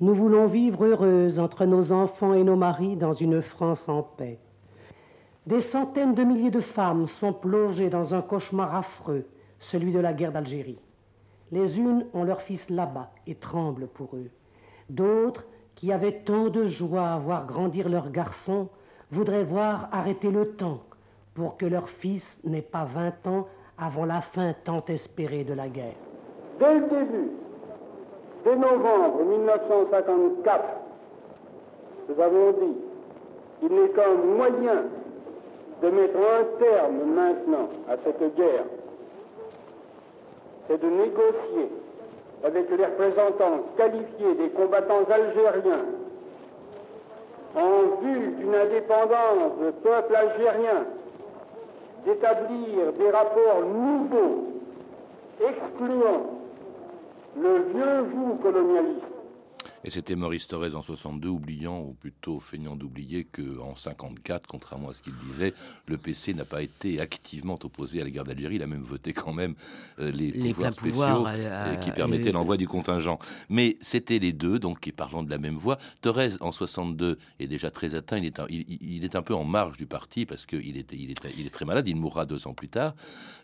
Nous 0.00 0.14
voulons 0.14 0.46
vivre 0.46 0.86
heureuses 0.86 1.38
entre 1.38 1.66
nos 1.66 1.92
enfants 1.92 2.32
et 2.32 2.42
nos 2.42 2.56
maris 2.56 2.96
dans 2.96 3.12
une 3.12 3.42
France 3.42 3.86
en 3.86 4.02
paix. 4.02 4.38
Des 5.46 5.60
centaines 5.60 6.14
de 6.14 6.24
milliers 6.24 6.50
de 6.50 6.60
femmes 6.60 7.06
sont 7.06 7.34
plongées 7.34 7.90
dans 7.90 8.14
un 8.14 8.22
cauchemar 8.22 8.74
affreux, 8.74 9.26
celui 9.58 9.92
de 9.92 9.98
la 9.98 10.14
guerre 10.14 10.32
d'Algérie. 10.32 10.78
Les 11.52 11.78
unes 11.78 12.06
ont 12.14 12.24
leurs 12.24 12.40
fils 12.40 12.70
là-bas 12.70 13.10
et 13.26 13.34
tremblent 13.34 13.88
pour 13.88 14.16
eux. 14.16 14.30
D'autres, 14.88 15.44
qui 15.74 15.92
avaient 15.92 16.20
tant 16.20 16.48
de 16.48 16.64
joie 16.64 17.08
à 17.08 17.18
voir 17.18 17.46
grandir 17.46 17.90
leurs 17.90 18.10
garçons, 18.10 18.70
voudraient 19.10 19.44
voir 19.44 19.90
arrêter 19.92 20.30
le 20.30 20.52
temps 20.52 20.82
pour 21.34 21.58
que 21.58 21.66
leur 21.66 21.90
fils 21.90 22.38
n'ait 22.44 22.62
pas 22.62 22.84
20 22.84 23.26
ans 23.26 23.46
avant 23.76 24.06
la 24.06 24.22
fin 24.22 24.54
tant 24.64 24.84
espérée 24.86 25.44
de 25.44 25.52
la 25.52 25.68
guerre. 25.68 25.96
Dès 26.58 26.74
le 26.74 26.88
début, 26.88 27.30
dès 28.44 28.56
novembre 28.56 29.22
1954, 29.24 30.64
nous 32.08 32.22
avons 32.22 32.52
dit 32.52 32.76
Il 33.62 33.72
n'est 33.72 33.88
qu'un 33.90 34.14
moyen 34.14 34.84
de 35.82 35.90
mettre 35.90 36.16
un 36.16 36.44
terme 36.58 37.14
maintenant 37.14 37.68
à 37.88 37.96
cette 38.04 38.36
guerre. 38.36 38.64
C'est 40.68 40.80
de 40.80 40.86
négocier 40.86 41.70
avec 42.44 42.70
les 42.70 42.84
représentants 42.84 43.64
qualifiés 43.76 44.34
des 44.34 44.48
combattants 44.50 45.04
algériens 45.10 45.84
en 47.56 48.02
vue 48.02 48.28
d'une 48.38 48.54
indépendance 48.54 49.58
du 49.60 49.72
peuple 49.82 50.14
algérien, 50.14 50.84
d'établir 52.06 52.92
des 52.98 53.10
rapports 53.10 53.62
nouveaux, 53.64 54.44
excluant 55.40 56.39
le 57.36 57.58
vieux 57.72 58.10
joug 58.10 58.38
colonialiste 58.42 59.09
et 59.82 59.90
c'était 59.90 60.14
Maurice 60.14 60.46
Thorez 60.46 60.74
en 60.74 60.82
62, 60.82 61.28
oubliant, 61.28 61.80
ou 61.80 61.94
plutôt 61.94 62.38
feignant 62.38 62.76
d'oublier 62.76 63.24
qu'en 63.24 63.74
54, 63.74 64.46
contrairement 64.46 64.90
à 64.90 64.94
ce 64.94 65.02
qu'il 65.02 65.16
disait, 65.16 65.54
le 65.86 65.96
PC 65.96 66.34
n'a 66.34 66.44
pas 66.44 66.62
été 66.62 67.00
activement 67.00 67.58
opposé 67.62 68.00
à 68.00 68.04
la 68.04 68.10
guerre 68.10 68.24
d'Algérie. 68.24 68.56
Il 68.56 68.62
a 68.62 68.66
même 68.66 68.82
voté 68.82 69.12
quand 69.12 69.32
même 69.32 69.54
euh, 69.98 70.10
les, 70.10 70.32
pouvoirs 70.52 70.74
spéciaux 70.74 71.26
euh, 71.26 71.76
qui 71.76 71.92
permettaient 71.92 72.32
l'envoi 72.32 72.58
du 72.58 72.68
contingent. 72.68 73.18
Mais 73.48 73.78
c'était 73.80 74.18
les 74.18 74.34
deux, 74.34 74.58
donc 74.58 74.80
qui 74.80 74.92
parlant 74.92 75.22
de 75.22 75.30
la 75.30 75.38
même 75.38 75.56
voix. 75.56 75.78
Thorez, 76.02 76.34
en 76.40 76.52
62, 76.52 77.18
est 77.38 77.46
déjà 77.46 77.70
très 77.70 77.94
atteint. 77.94 78.18
Il 78.18 78.26
est 78.26 78.38
un, 78.38 78.46
il, 78.48 79.04
est 79.04 79.16
un 79.16 79.22
peu 79.22 79.34
en 79.34 79.44
marge 79.44 79.78
du 79.78 79.86
parti 79.86 80.26
parce 80.26 80.44
qu'il 80.44 80.66
il 80.66 80.76
est, 80.76 80.92
il 80.92 81.10
est 81.10 81.50
très 81.50 81.64
malade. 81.64 81.88
Il 81.88 81.96
mourra 81.96 82.26
deux 82.26 82.46
ans 82.46 82.54
plus 82.54 82.68
tard. 82.68 82.94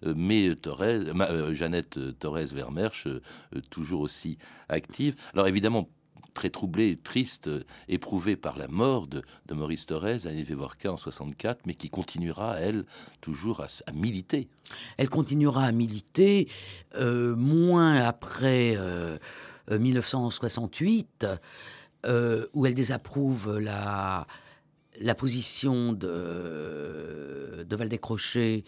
Euh, 0.05 0.12
mais 0.14 0.55
Thorez, 0.55 1.01
Jeannette 1.53 1.99
Thorez-Vermersch, 2.18 3.09
toujours 3.70 4.03
aussi 4.03 4.37
active. 4.68 5.16
Alors 5.33 5.49
évidemment, 5.49 5.88
très 6.37 6.51
troublée, 6.51 6.96
triste, 6.96 7.49
éprouvée 7.88 8.37
par 8.37 8.59
la 8.59 8.68
mort 8.68 9.09
de, 9.09 9.22
Maurice 9.51 9.87
Thorez, 9.87 10.27
Annie 10.27 10.44
Vevorka 10.44 10.92
en 10.92 10.99
64, 10.99 11.62
mais 11.66 11.75
qui 11.75 11.88
continuera, 11.88 12.61
elle, 12.61 12.85
toujours 13.22 13.62
à, 13.62 13.92
militer. 13.92 14.46
Elle 14.99 15.09
continuera 15.09 15.64
à 15.64 15.72
militer, 15.72 16.49
euh, 16.94 17.35
moins 17.35 17.96
après 17.96 18.77
1968, 19.70 21.25
euh, 21.25 21.37
euh, 22.05 22.46
où 22.53 22.66
elle 22.66 22.75
désapprouve 22.75 23.59
la, 23.59 24.27
position 25.16 25.94
de, 25.94 27.64
de 27.66 27.77
Valdez-Crochet 27.77 28.64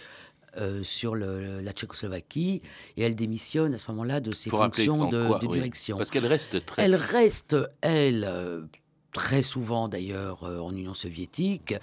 euh, 0.59 0.83
sur 0.83 1.15
la 1.15 1.73
Tchécoslovaquie 1.73 2.63
et 2.97 3.03
elle 3.03 3.15
démissionne 3.15 3.75
à 3.75 3.79
ce 3.79 3.91
moment-là 3.91 4.21
de 4.21 4.33
ses 4.33 4.51
fonctions 4.51 5.09
de, 5.09 5.39
direction. 5.47 5.97
Parce 5.97 6.11
qu'elle 6.11 6.27
reste 6.27 6.65
très. 6.65 6.83
Elle 6.83 6.95
reste, 6.95 7.57
elle. 7.81 8.25
Euh, 8.29 8.63
très 9.11 9.43
souvent 9.43 9.89
d'ailleurs 9.89 10.45
euh, 10.45 10.59
en 10.59 10.77
Union 10.77 10.93
soviétique, 10.95 11.75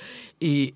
et 0.42 0.76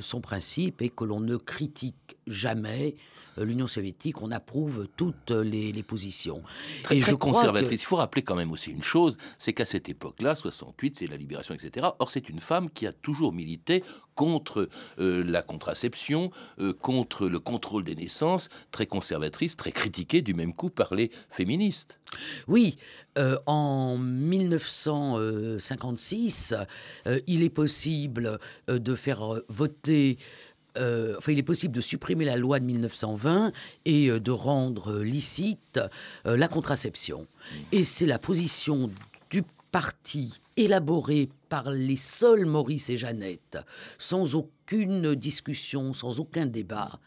son 0.00 0.20
principe 0.20 0.82
est 0.82 0.90
que 0.90 1.04
l'on 1.04 1.20
ne 1.20 1.36
critique 1.36 2.16
jamais 2.26 2.96
l'Union 3.38 3.66
soviétique, 3.66 4.22
on 4.22 4.30
approuve 4.30 4.88
toutes 4.96 5.30
les, 5.30 5.72
positions. 5.82 6.42
Très, 6.82 6.98
très 7.00 7.12
conservatrice. 7.12 7.82
Il 7.82 7.86
faut 7.86 7.96
rappeler 7.96 8.22
quand 8.22 8.34
même 8.34 8.52
aussi 8.52 8.70
une 8.70 8.82
chose, 8.82 9.18
c'est 9.38 9.52
qu'à 9.52 9.66
cette 9.66 9.88
époque-là, 9.88 10.36
68, 10.36 10.96
c'est 10.98 11.06
la 11.06 11.16
libération, 11.16 11.54
etc. 11.54 11.88
Or, 11.98 12.10
c'est 12.10 12.28
une 12.28 12.40
femme 12.40 12.70
qui 12.70 12.86
a 12.86 12.92
toujours 12.92 13.32
milité 13.32 13.82
contre 14.14 14.68
euh, 14.98 15.24
la 15.24 15.42
contraception, 15.42 16.30
euh, 16.58 16.72
contre 16.72 17.28
le 17.28 17.38
contrôle 17.38 17.84
des 17.84 17.94
naissances, 17.94 18.48
très 18.70 18.86
conservatrice, 18.86 19.56
très 19.56 19.72
critiquée 19.72 20.22
du 20.22 20.32
même 20.34 20.54
coup 20.54 20.70
par 20.70 20.94
les 20.94 21.10
féministes. 21.30 22.00
Oui, 22.48 22.76
en 23.46 23.96
1956, 23.98 26.54
il 27.26 27.42
est 27.42 27.50
possible 27.50 28.38
de 28.68 28.94
faire 28.94 29.40
voter 29.48 30.18
euh, 30.78 31.14
enfin, 31.18 31.32
il 31.32 31.38
est 31.38 31.44
possible 31.44 31.74
de 31.74 31.80
supprimer 31.80 32.24
la 32.24 32.36
loi 32.36 32.60
de 32.60 32.64
1920 32.64 33.52
et 33.84 34.08
euh, 34.10 34.20
de 34.20 34.30
rendre 34.30 35.00
licite 35.00 35.80
euh, 36.26 36.36
la 36.36 36.48
contraception. 36.48 37.26
Et 37.72 37.84
c'est 37.84 38.06
la 38.06 38.18
position 38.18 38.90
du 39.30 39.42
parti 39.72 40.34
élaborée 40.56 41.28
par 41.48 41.70
les 41.70 41.96
seuls 41.96 42.46
Maurice 42.46 42.90
et 42.90 42.96
Jeannette, 42.96 43.58
sans 43.98 44.34
aucune 44.34 45.14
discussion, 45.14 45.92
sans 45.92 46.18
aucun 46.18 46.46
débat, 46.46 46.98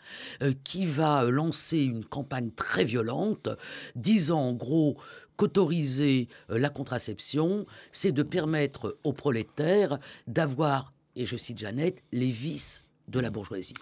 qui 0.64 0.86
va 0.86 1.24
lancer 1.24 1.80
une 1.80 2.06
campagne 2.06 2.52
très 2.52 2.84
violente, 2.84 3.50
disant 3.96 4.42
en 4.42 4.54
gros 4.54 4.98
qu'autoriser 5.36 6.28
la 6.48 6.70
contraception, 6.70 7.66
c'est 7.92 8.12
de 8.12 8.24
permettre 8.24 8.98
aux 9.04 9.14
prolétaires 9.14 9.98
d'avoir, 10.28 10.92
et 11.16 11.26
je 11.26 11.38
cite 11.38 11.58
Jeannette, 11.58 12.04
les 12.12 12.28
vices 12.28 12.84
de 13.10 13.20
la 13.20 13.30
bourgeoisie. 13.30 13.74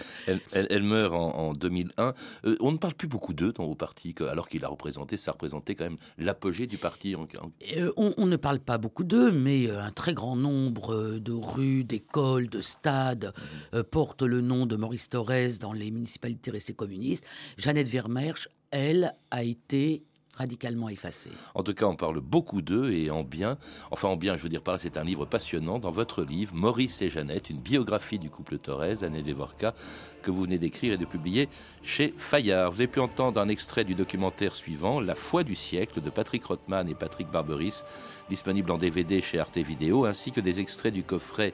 Elle, 0.52 0.84
meurt 0.84 1.14
en, 1.14 1.54
2001. 1.54 2.14
Euh, 2.46 2.56
on 2.60 2.72
ne 2.72 2.78
parle 2.78 2.94
plus 2.94 3.08
beaucoup 3.08 3.34
d'eux 3.34 3.52
dans 3.54 3.66
vos 3.66 3.76
partis, 3.76 4.16
alors 4.30 4.48
qu'il 4.48 4.64
a 4.64 4.68
représenté, 4.68 5.18
ça 5.18 5.32
représentait 5.32 5.76
quand 5.76 5.86
même 5.86 5.98
l'apogée 6.18 6.68
du 6.68 6.78
parti. 6.78 7.16
Euh, 7.16 7.92
on, 7.98 8.26
ne 8.26 8.36
parle 8.36 8.60
pas 8.60 8.78
beaucoup 8.78 9.04
d'eux, 9.04 9.32
mais 9.32 9.70
euh, 9.70 9.82
un 9.82 9.92
très 9.92 10.14
grand 10.14 10.36
nombre 10.36 11.18
de 11.20 11.32
rues, 11.32 11.84
d'écoles, 11.84 12.50
de 12.50 12.62
stades 12.62 13.34
mhm. 13.74 13.84
portent 13.84 14.24
le 14.24 14.42
nom 14.42 14.66
de 14.66 14.76
Maurice 14.76 15.10
Thorez 15.10 15.58
dans 15.60 15.74
les 15.74 15.92
municipalités 15.92 16.52
restées 16.52 16.74
communistes. 16.74 17.26
Jeannette 17.58 17.88
Vermersch, 17.88 18.50
elle, 18.72 19.14
a 19.32 19.44
été 19.44 20.04
radicalement 20.38 20.90
effacé. 20.90 21.30
En 21.56 21.64
tout 21.64 21.74
cas, 21.74 21.86
on 21.86 21.96
parle 21.96 22.20
beaucoup 22.20 22.62
d'eux 22.62 22.92
et 22.92 23.10
en 23.10 23.24
bien. 23.24 23.58
Enfin, 23.92 24.08
en 24.08 24.16
bien, 24.16 24.38
je 24.38 24.44
veux 24.44 24.50
dire 24.50 24.62
par 24.62 24.76
là, 24.76 24.80
c'est 24.80 24.98
un 24.98 25.04
livre 25.04 25.26
passionnant. 25.26 25.80
Dans 25.80 25.92
votre 25.92 26.24
livre, 26.24 26.54
Maurice 26.56 27.02
et 27.02 27.10
Jeannette, 27.10 27.50
une 27.50 27.60
biographie 27.60 28.20
du 28.20 28.30
couple 28.30 28.58
Thorez, 28.58 29.04
Anne 29.04 29.22
Devorka, 29.22 29.74
que 30.22 30.32
vous 30.32 30.44
venez 30.44 30.58
d'écrire 30.58 30.94
et 30.94 30.98
de 30.98 31.06
publier 31.06 31.50
chez 31.84 32.14
Fayard. 32.18 32.72
Vous 32.72 32.82
avez 32.82 32.88
pu 32.88 33.00
entendre 33.00 33.42
un 33.42 33.50
extrait 33.50 33.84
du 33.84 33.96
documentaire 33.96 34.56
suivant, 34.56 35.00
La 35.00 35.16
foi 35.16 35.44
du 35.44 35.56
siècle, 35.56 36.02
de 36.02 36.10
Patrick 36.10 36.46
Rothman 36.46 36.88
et 36.88 36.96
Patrick 36.96 37.30
Barberis, 37.30 37.84
disponible 38.30 38.72
en 38.72 38.78
DVD 38.78 39.22
chez 39.22 39.40
Arte 39.40 39.58
Vidéo, 39.58 40.06
ainsi 40.06 40.32
que 40.32 40.42
des 40.42 40.60
extraits 40.60 40.94
du 40.94 41.04
coffret 41.04 41.54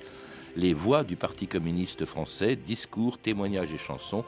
Les 0.55 0.73
voix 0.73 1.03
du 1.03 1.15
Parti 1.15 1.47
communiste 1.47 2.05
français, 2.05 2.55
discours, 2.55 3.17
témoignages 3.17 3.73
et 3.73 3.77
chansons 3.77 4.23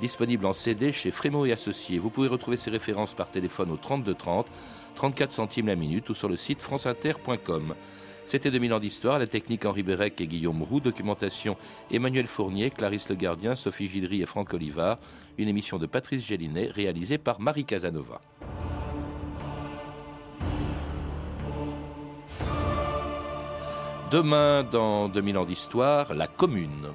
disponible 0.00 0.46
en 0.46 0.52
CD 0.52 0.92
chez 0.92 1.10
Frémo 1.10 1.46
et 1.46 1.52
Associés. 1.52 1.98
Vous 1.98 2.10
pouvez 2.10 2.28
retrouver 2.28 2.56
ces 2.56 2.70
références 2.70 3.14
par 3.14 3.30
téléphone 3.30 3.70
au 3.70 3.76
32 3.76 4.14
30, 4.14 4.46
34 4.94 5.32
centimes 5.32 5.66
la 5.66 5.76
minute 5.76 6.08
ou 6.10 6.14
sur 6.14 6.28
le 6.28 6.36
site 6.36 6.60
franceinter.com. 6.60 7.74
C'était 8.24 8.50
2000 8.50 8.74
ans 8.74 8.80
d'histoire, 8.80 9.18
la 9.18 9.26
technique 9.26 9.64
Henri 9.64 9.82
Bérec 9.84 10.20
et 10.20 10.26
Guillaume 10.26 10.62
Roux, 10.62 10.80
documentation 10.80 11.56
Emmanuel 11.92 12.26
Fournier, 12.26 12.70
Clarisse 12.70 13.08
Le 13.08 13.14
Gardien, 13.14 13.54
Sophie 13.54 13.86
Gilry 13.86 14.22
et 14.22 14.26
Franck 14.26 14.52
Olivard, 14.52 14.98
une 15.38 15.48
émission 15.48 15.78
de 15.78 15.86
Patrice 15.86 16.26
Gélinet 16.26 16.68
réalisée 16.74 17.18
par 17.18 17.40
Marie 17.40 17.64
Casanova. 17.64 18.20
Demain, 24.10 24.62
dans 24.62 25.08
2000 25.08 25.38
ans 25.38 25.44
d'histoire, 25.44 26.14
la 26.14 26.28
commune. 26.28 26.94